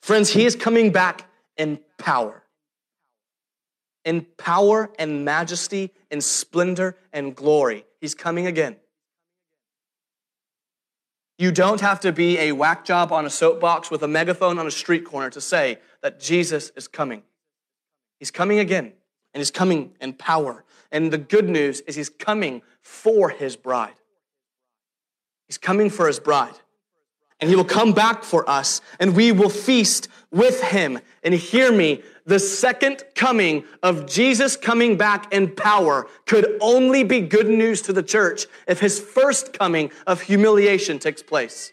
Friends, 0.00 0.30
he 0.30 0.46
is 0.46 0.54
coming 0.54 0.92
back 0.92 1.28
in 1.56 1.80
power. 1.98 2.44
In 4.04 4.26
power 4.36 4.90
and 4.98 5.24
majesty 5.24 5.92
and 6.10 6.22
splendor 6.22 6.96
and 7.12 7.34
glory. 7.34 7.84
He's 8.00 8.14
coming 8.14 8.46
again. 8.46 8.76
You 11.38 11.52
don't 11.52 11.80
have 11.80 12.00
to 12.00 12.12
be 12.12 12.36
a 12.38 12.52
whack 12.52 12.84
job 12.84 13.12
on 13.12 13.24
a 13.24 13.30
soapbox 13.30 13.90
with 13.90 14.02
a 14.02 14.08
megaphone 14.08 14.58
on 14.58 14.66
a 14.66 14.72
street 14.72 15.04
corner 15.04 15.30
to 15.30 15.40
say 15.40 15.78
that 16.02 16.18
Jesus 16.18 16.70
is 16.74 16.88
coming. 16.88 17.22
He's 18.18 18.32
coming 18.32 18.58
again, 18.58 18.92
and 19.32 19.40
he's 19.40 19.52
coming 19.52 19.92
in 20.00 20.14
power. 20.14 20.64
And 20.90 21.12
the 21.12 21.18
good 21.18 21.48
news 21.48 21.80
is 21.82 21.94
he's 21.94 22.08
coming 22.08 22.62
for 22.82 23.28
his 23.28 23.54
bride. 23.56 23.94
He's 25.46 25.58
coming 25.58 25.90
for 25.90 26.08
his 26.08 26.18
bride 26.18 26.58
and 27.40 27.48
he 27.48 27.56
will 27.56 27.64
come 27.64 27.92
back 27.92 28.24
for 28.24 28.48
us 28.48 28.80
and 28.98 29.14
we 29.14 29.32
will 29.32 29.48
feast 29.48 30.08
with 30.30 30.62
him. 30.62 30.98
And 31.22 31.34
hear 31.34 31.72
me, 31.72 32.02
the 32.26 32.38
second 32.38 33.04
coming 33.14 33.64
of 33.82 34.06
Jesus 34.06 34.56
coming 34.56 34.96
back 34.96 35.32
in 35.32 35.54
power 35.54 36.06
could 36.26 36.58
only 36.60 37.04
be 37.04 37.20
good 37.20 37.48
news 37.48 37.80
to 37.82 37.92
the 37.92 38.02
church 38.02 38.46
if 38.66 38.80
his 38.80 39.00
first 39.00 39.52
coming 39.52 39.90
of 40.06 40.20
humiliation 40.20 40.98
takes 40.98 41.22
place. 41.22 41.72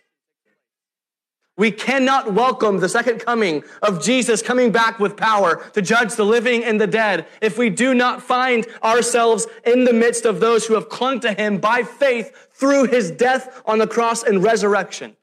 We 1.57 1.71
cannot 1.71 2.33
welcome 2.33 2.79
the 2.79 2.89
second 2.89 3.19
coming 3.19 3.63
of 3.81 4.03
Jesus 4.03 4.41
coming 4.41 4.71
back 4.71 4.99
with 4.99 5.15
power 5.15 5.69
to 5.71 5.81
judge 5.81 6.15
the 6.15 6.25
living 6.25 6.65
and 6.65 6.79
the 6.79 6.87
dead 6.87 7.27
if 7.41 7.57
we 7.57 7.69
do 7.69 7.93
not 7.93 8.21
find 8.21 8.67
ourselves 8.83 9.47
in 9.65 9.85
the 9.85 9.93
midst 9.93 10.25
of 10.25 10.41
those 10.41 10.65
who 10.65 10.73
have 10.73 10.89
clung 10.89 11.21
to 11.21 11.31
him 11.31 11.57
by 11.57 11.83
faith 11.83 12.49
through 12.51 12.85
his 12.85 13.09
death 13.09 13.61
on 13.65 13.77
the 13.77 13.87
cross 13.87 14.23
and 14.23 14.43
resurrection. 14.43 15.15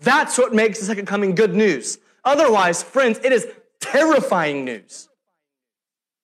That's 0.00 0.36
what 0.38 0.54
makes 0.54 0.80
the 0.80 0.86
second 0.86 1.06
coming 1.06 1.34
good 1.34 1.54
news. 1.54 1.98
Otherwise, 2.24 2.82
friends, 2.82 3.18
it 3.24 3.32
is 3.32 3.46
terrifying 3.80 4.64
news. 4.64 5.08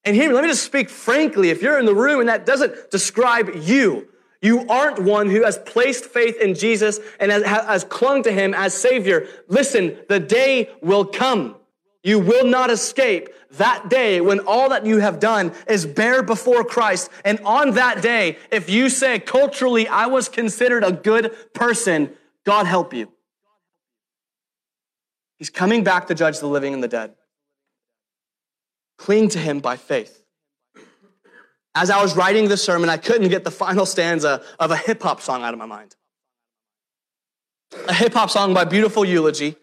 And 0.04 0.16
hear 0.16 0.28
me, 0.28 0.34
let 0.34 0.42
me 0.42 0.50
just 0.50 0.64
speak 0.64 0.90
frankly. 0.90 1.50
If 1.50 1.62
you're 1.62 1.78
in 1.78 1.86
the 1.86 1.94
room 1.94 2.20
and 2.20 2.28
that 2.28 2.44
doesn't 2.44 2.90
describe 2.90 3.50
you, 3.54 4.08
you 4.40 4.66
aren't 4.68 4.98
one 4.98 5.30
who 5.30 5.44
has 5.44 5.58
placed 5.58 6.04
faith 6.04 6.36
in 6.40 6.54
Jesus 6.54 6.98
and 7.20 7.30
has, 7.30 7.44
has 7.44 7.84
clung 7.84 8.24
to 8.24 8.32
him 8.32 8.52
as 8.54 8.74
Savior. 8.74 9.28
Listen, 9.46 9.96
the 10.08 10.18
day 10.18 10.70
will 10.80 11.04
come. 11.04 11.54
You 12.02 12.18
will 12.18 12.46
not 12.46 12.68
escape 12.68 13.28
that 13.52 13.88
day 13.88 14.20
when 14.20 14.40
all 14.40 14.70
that 14.70 14.84
you 14.84 14.98
have 14.98 15.20
done 15.20 15.52
is 15.68 15.86
bare 15.86 16.24
before 16.24 16.64
Christ. 16.64 17.10
And 17.24 17.38
on 17.44 17.72
that 17.72 18.02
day, 18.02 18.38
if 18.50 18.68
you 18.68 18.88
say 18.88 19.20
culturally, 19.20 19.86
I 19.86 20.06
was 20.06 20.28
considered 20.28 20.82
a 20.82 20.90
good 20.90 21.32
person, 21.54 22.10
God 22.44 22.66
help 22.66 22.92
you. 22.92 23.12
He's 25.42 25.50
coming 25.50 25.82
back 25.82 26.06
to 26.06 26.14
judge 26.14 26.38
the 26.38 26.46
living 26.46 26.72
and 26.72 26.80
the 26.80 26.86
dead. 26.86 27.14
Cling 28.96 29.28
to 29.30 29.40
him 29.40 29.58
by 29.58 29.76
faith. 29.76 30.22
As 31.74 31.90
I 31.90 32.00
was 32.00 32.14
writing 32.14 32.46
this 32.46 32.62
sermon, 32.62 32.88
I 32.88 32.96
couldn't 32.96 33.28
get 33.28 33.42
the 33.42 33.50
final 33.50 33.84
stanza 33.84 34.44
of 34.60 34.70
a 34.70 34.76
hip 34.76 35.02
hop 35.02 35.20
song 35.20 35.42
out 35.42 35.52
of 35.52 35.58
my 35.58 35.66
mind. 35.66 35.96
A 37.88 37.92
hip 37.92 38.14
hop 38.14 38.30
song 38.30 38.54
by 38.54 38.64
Beautiful 38.64 39.04
Eulogy. 39.04 39.56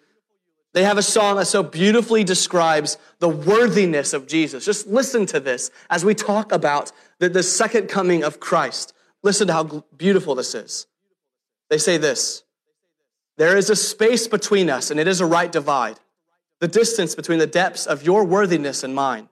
They 0.74 0.84
have 0.84 0.98
a 0.98 1.02
song 1.02 1.38
that 1.38 1.46
so 1.46 1.64
beautifully 1.64 2.26
describes 2.26 2.98
the 3.20 3.30
worthiness 3.30 4.12
of 4.12 4.28
Jesus. 4.28 4.66
Just 4.66 4.86
listen 4.86 5.26
to 5.28 5.40
this 5.40 5.72
as 5.90 6.04
we 6.04 6.14
talk 6.14 6.52
about 6.52 6.92
the, 7.20 7.30
the 7.30 7.42
second 7.42 7.88
coming 7.88 8.26
of 8.26 8.42
Christ. 8.42 8.92
Listen 9.24 9.48
to 9.48 9.54
how 9.54 9.86
beautiful 9.96 10.36
this 10.36 10.54
is. 10.56 10.88
They 11.70 11.78
say 11.78 11.96
this 11.96 12.44
There 13.40 13.56
is 13.56 13.70
a 13.70 13.76
space 13.78 14.28
between 14.28 14.70
us, 14.70 14.92
and 14.92 15.00
it 15.00 15.08
is 15.08 15.22
a 15.22 15.26
right 15.26 15.50
divide, 15.50 15.98
the 16.60 16.68
distance 16.68 17.16
between 17.16 17.40
the 17.40 17.48
depths 17.48 17.86
of 17.86 18.04
your 18.04 18.26
worthiness 18.26 18.84
and 18.84 18.94
mine. 18.94 19.30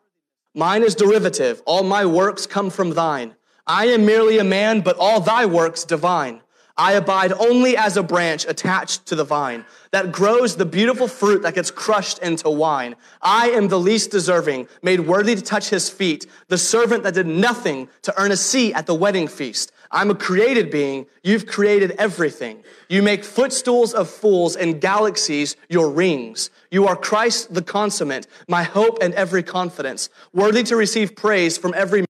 Mine 0.56 0.82
is 0.84 0.96
derivative. 0.96 1.62
All 1.66 1.84
my 1.84 2.06
works 2.06 2.48
come 2.48 2.70
from 2.70 2.92
thine. 2.92 3.36
I 3.68 3.88
am 3.88 4.06
merely 4.06 4.38
a 4.38 4.46
man, 4.46 4.80
but 4.80 4.96
all 4.98 5.20
thy 5.20 5.46
works 5.46 5.84
divine. 5.84 6.40
I 6.78 6.94
abide 6.94 7.34
only 7.34 7.76
as 7.76 7.98
a 7.98 8.04
branch 8.04 8.46
attached 8.48 9.08
to 9.08 9.16
the 9.16 9.26
vine 9.26 9.66
that 9.92 10.14
grows 10.14 10.56
the 10.56 10.66
beautiful 10.66 11.10
fruit 11.10 11.42
that 11.42 11.56
gets 11.56 11.70
crushed 11.70 12.20
into 12.20 12.50
wine. 12.50 12.96
I 13.22 13.50
am 13.50 13.68
the 13.68 13.80
least 13.80 14.12
deserving, 14.12 14.70
made 14.82 15.02
worthy 15.02 15.36
to 15.36 15.42
touch 15.42 15.68
his 15.68 15.90
feet, 15.90 16.28
the 16.48 16.58
servant 16.58 17.04
that 17.04 17.16
did 17.16 17.28
nothing 17.28 17.90
to 18.04 18.14
earn 18.18 18.32
a 18.32 18.38
seat 18.38 18.74
at 18.74 18.86
the 18.86 18.94
wedding 18.94 19.28
feast. 19.28 19.74
I'm 19.92 20.12
a 20.12 20.16
created 20.16 20.70
being. 20.70 21.06
You've 21.24 21.46
created 21.46 21.92
everything. 21.98 22.64
You 22.90 23.02
make 23.04 23.24
footstools 23.24 23.94
of 23.94 24.10
fools 24.10 24.56
and 24.56 24.82
galaxies 24.82 25.56
your 25.70 25.90
rings. 25.90 26.50
You 26.72 26.88
are 26.88 26.96
Christ 26.96 27.54
the 27.54 27.62
consummate, 27.62 28.28
my 28.48 28.64
hope 28.64 29.00
and 29.02 29.14
every 29.14 29.44
confidence, 29.44 30.10
worthy 30.34 30.64
to 30.64 30.76
receive 30.76 31.16
praise 31.16 31.58
from 31.58 31.74
every 31.76 32.06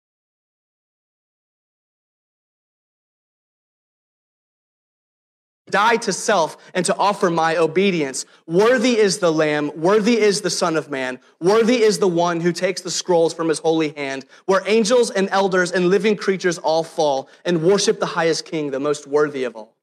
die 5.70 5.98
to 5.98 6.14
self 6.14 6.58
and 6.74 6.86
to 6.86 6.96
offer 6.98 7.30
my 7.30 7.58
obedience. 7.58 8.26
Worthy 8.46 8.98
is 8.98 9.20
the 9.20 9.32
Lamb, 9.32 9.72
worthy 9.76 10.18
is 10.18 10.42
the 10.42 10.50
Son 10.50 10.76
of 10.76 10.90
Man, 10.90 11.20
worthy 11.40 11.82
is 11.82 12.00
the 12.00 12.08
one 12.08 12.40
who 12.40 12.52
takes 12.52 12.82
the 12.82 12.92
scrolls 12.92 13.34
from 13.34 13.50
his 13.50 13.60
holy 13.60 13.90
hand, 13.90 14.26
where 14.46 14.62
angels 14.66 15.12
and 15.12 15.30
elders 15.32 15.72
and 15.72 15.90
living 15.90 16.16
creatures 16.16 16.58
all 16.58 16.84
fall 16.84 17.30
and 17.46 17.64
worship 17.64 18.00
the 18.00 18.06
highest 18.06 18.46
King, 18.46 18.72
the 18.72 18.80
most 18.80 19.08
worthy 19.08 19.44
of 19.44 19.56
all. 19.56 19.76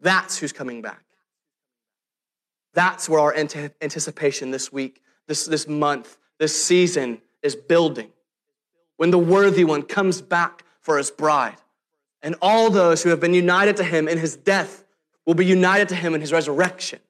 That's 0.00 0.38
who's 0.38 0.52
coming 0.52 0.82
back. 0.82 1.04
That's 2.74 3.08
where 3.08 3.20
our 3.20 3.34
anticipation 3.34 4.50
this 4.50 4.72
week, 4.72 5.02
this, 5.26 5.46
this 5.46 5.68
month, 5.68 6.16
this 6.38 6.64
season 6.64 7.20
is 7.42 7.54
building. 7.54 8.10
When 8.96 9.10
the 9.10 9.18
worthy 9.18 9.64
one 9.64 9.82
comes 9.82 10.22
back 10.22 10.64
for 10.80 10.98
his 10.98 11.10
bride. 11.10 11.56
And 12.22 12.36
all 12.40 12.70
those 12.70 13.02
who 13.02 13.10
have 13.10 13.20
been 13.20 13.34
united 13.34 13.76
to 13.78 13.84
him 13.84 14.08
in 14.08 14.18
his 14.18 14.36
death 14.36 14.84
will 15.26 15.34
be 15.34 15.46
united 15.46 15.88
to 15.88 15.94
him 15.94 16.14
in 16.14 16.20
his 16.20 16.32
resurrection. 16.32 17.00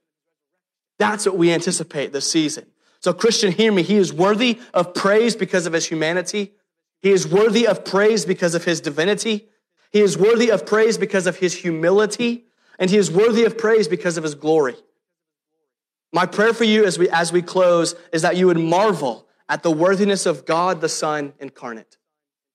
That's 0.99 1.27
what 1.27 1.37
we 1.37 1.53
anticipate 1.53 2.13
this 2.13 2.31
season. 2.31 2.67
So, 3.01 3.13
Christian, 3.13 3.53
hear 3.53 3.73
me. 3.73 3.83
He 3.83 3.97
is 3.97 4.13
worthy 4.13 4.61
of 4.73 4.95
praise 4.95 5.35
because 5.35 5.67
of 5.67 5.73
his 5.73 5.87
humanity. 5.87 6.53
He 7.01 7.11
is 7.11 7.27
worthy 7.27 7.67
of 7.67 7.85
praise 7.85 8.25
because 8.25 8.55
of 8.55 8.65
his 8.65 8.81
divinity. 8.81 9.49
He 9.91 10.01
is 10.01 10.17
worthy 10.17 10.51
of 10.51 10.65
praise 10.65 10.97
because 10.97 11.27
of 11.27 11.37
his 11.37 11.55
humility. 11.55 12.45
And 12.79 12.89
he 12.89 12.97
is 12.97 13.11
worthy 13.11 13.45
of 13.45 13.59
praise 13.59 13.89
because 13.89 14.17
of 14.17 14.23
his 14.23 14.35
glory. 14.35 14.77
My 16.13 16.27
prayer 16.27 16.53
for 16.53 16.65
you 16.65 16.85
as 16.85 16.99
we, 16.99 17.09
as 17.11 17.33
we 17.33 17.43
close 17.43 17.95
is 18.13 18.23
that 18.23 18.37
you 18.37 18.47
would 18.47 18.59
marvel 18.59 19.27
at 19.49 19.63
the 19.63 19.71
worthiness 19.71 20.27
of 20.27 20.47
God 20.47 20.81
the 20.81 20.89
Son 20.89 21.33
incarnate. 21.41 21.99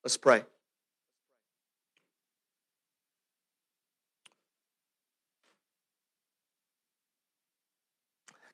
Let's 0.03 0.17
pray. 0.17 0.43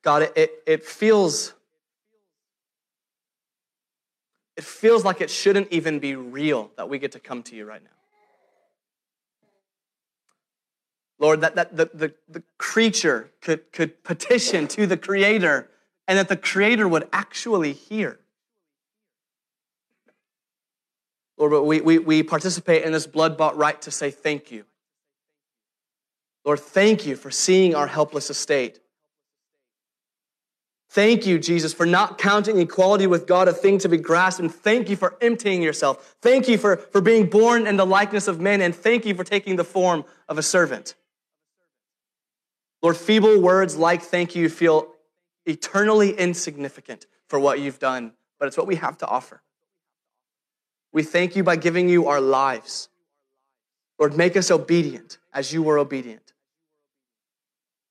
God, 0.04 0.22
it, 0.22 0.32
it, 0.36 0.50
it 0.66 0.84
feels 0.84 1.54
it 4.56 4.62
feels 4.62 5.04
like 5.04 5.20
it 5.20 5.30
shouldn't 5.30 5.72
even 5.72 5.98
be 5.98 6.14
real 6.14 6.70
that 6.76 6.88
we 6.88 6.98
get 6.98 7.12
to 7.12 7.18
come 7.18 7.42
to 7.44 7.56
you 7.56 7.64
right 7.64 7.82
now. 7.82 7.90
Lord, 11.18 11.40
that, 11.40 11.56
that 11.56 11.76
the, 11.76 11.90
the, 11.92 12.14
the 12.28 12.42
creature 12.58 13.30
could, 13.40 13.72
could 13.72 14.04
petition 14.04 14.68
to 14.68 14.86
the 14.86 14.96
Creator 14.96 15.70
and 16.06 16.18
that 16.18 16.28
the 16.28 16.36
Creator 16.36 16.86
would 16.86 17.08
actually 17.12 17.72
hear. 17.72 18.20
Lord, 21.36 21.50
but 21.50 21.64
we, 21.64 21.80
we, 21.80 21.98
we 21.98 22.22
participate 22.22 22.84
in 22.84 22.92
this 22.92 23.06
blood 23.06 23.36
bought 23.36 23.56
right 23.56 23.80
to 23.82 23.90
say 23.90 24.10
thank 24.10 24.52
you. 24.52 24.64
Lord, 26.44 26.60
thank 26.60 27.06
you 27.06 27.16
for 27.16 27.30
seeing 27.30 27.74
our 27.74 27.86
helpless 27.86 28.30
estate. 28.30 28.78
Thank 30.94 31.26
you, 31.26 31.40
Jesus, 31.40 31.74
for 31.74 31.86
not 31.86 32.18
counting 32.18 32.56
equality 32.60 33.08
with 33.08 33.26
God 33.26 33.48
a 33.48 33.52
thing 33.52 33.78
to 33.78 33.88
be 33.88 33.96
grasped. 33.96 34.38
And 34.38 34.54
thank 34.54 34.88
you 34.88 34.94
for 34.94 35.16
emptying 35.20 35.60
yourself. 35.60 36.14
Thank 36.22 36.46
you 36.46 36.56
for, 36.56 36.76
for 36.76 37.00
being 37.00 37.26
born 37.26 37.66
in 37.66 37.76
the 37.76 37.84
likeness 37.84 38.28
of 38.28 38.40
men. 38.40 38.60
And 38.60 38.72
thank 38.72 39.04
you 39.04 39.12
for 39.16 39.24
taking 39.24 39.56
the 39.56 39.64
form 39.64 40.04
of 40.28 40.38
a 40.38 40.42
servant. 40.42 40.94
Lord, 42.80 42.96
feeble 42.96 43.40
words 43.40 43.76
like 43.76 44.02
thank 44.02 44.36
you 44.36 44.48
feel 44.48 44.86
eternally 45.46 46.12
insignificant 46.12 47.06
for 47.26 47.40
what 47.40 47.58
you've 47.58 47.80
done, 47.80 48.12
but 48.38 48.46
it's 48.46 48.56
what 48.56 48.68
we 48.68 48.76
have 48.76 48.96
to 48.98 49.06
offer. 49.08 49.42
We 50.92 51.02
thank 51.02 51.34
you 51.34 51.42
by 51.42 51.56
giving 51.56 51.88
you 51.88 52.06
our 52.06 52.20
lives. 52.20 52.88
Lord, 53.98 54.16
make 54.16 54.36
us 54.36 54.48
obedient 54.48 55.18
as 55.32 55.52
you 55.52 55.60
were 55.60 55.76
obedient. 55.76 56.23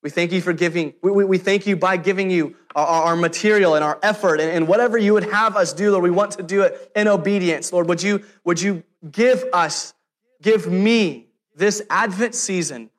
We 0.04 0.10
thank 0.10 0.34
you 0.34 0.42
for 0.42 0.52
giving, 0.52 0.94
we, 1.02 1.12
we, 1.12 1.26
we 1.26 1.38
thank 1.38 1.66
you 1.66 1.78
by 1.78 1.96
giving 1.96 2.30
you 2.30 2.56
our, 2.76 2.86
our 2.86 3.16
material 3.16 3.76
and 3.76 3.84
our 3.84 3.98
effort 4.04 4.42
and, 4.42 4.50
and, 4.52 4.68
whatever 4.68 4.98
you 4.98 5.14
would 5.14 5.32
have 5.32 5.56
us 5.56 5.72
do, 5.72 5.92
Lord, 5.92 6.04
we 6.04 6.12
want 6.12 6.32
to 6.32 6.44
do 6.44 6.64
it 6.64 6.92
in 6.94 7.08
obedience. 7.08 7.72
Lord, 7.72 7.88
would 7.88 8.04
you, 8.04 8.22
would 8.44 8.62
you 8.62 8.84
give 9.10 9.46
us, 9.54 9.94
give 10.42 10.68
me 10.68 11.28
this 11.56 11.82
Advent 11.90 12.36
season 12.36 12.90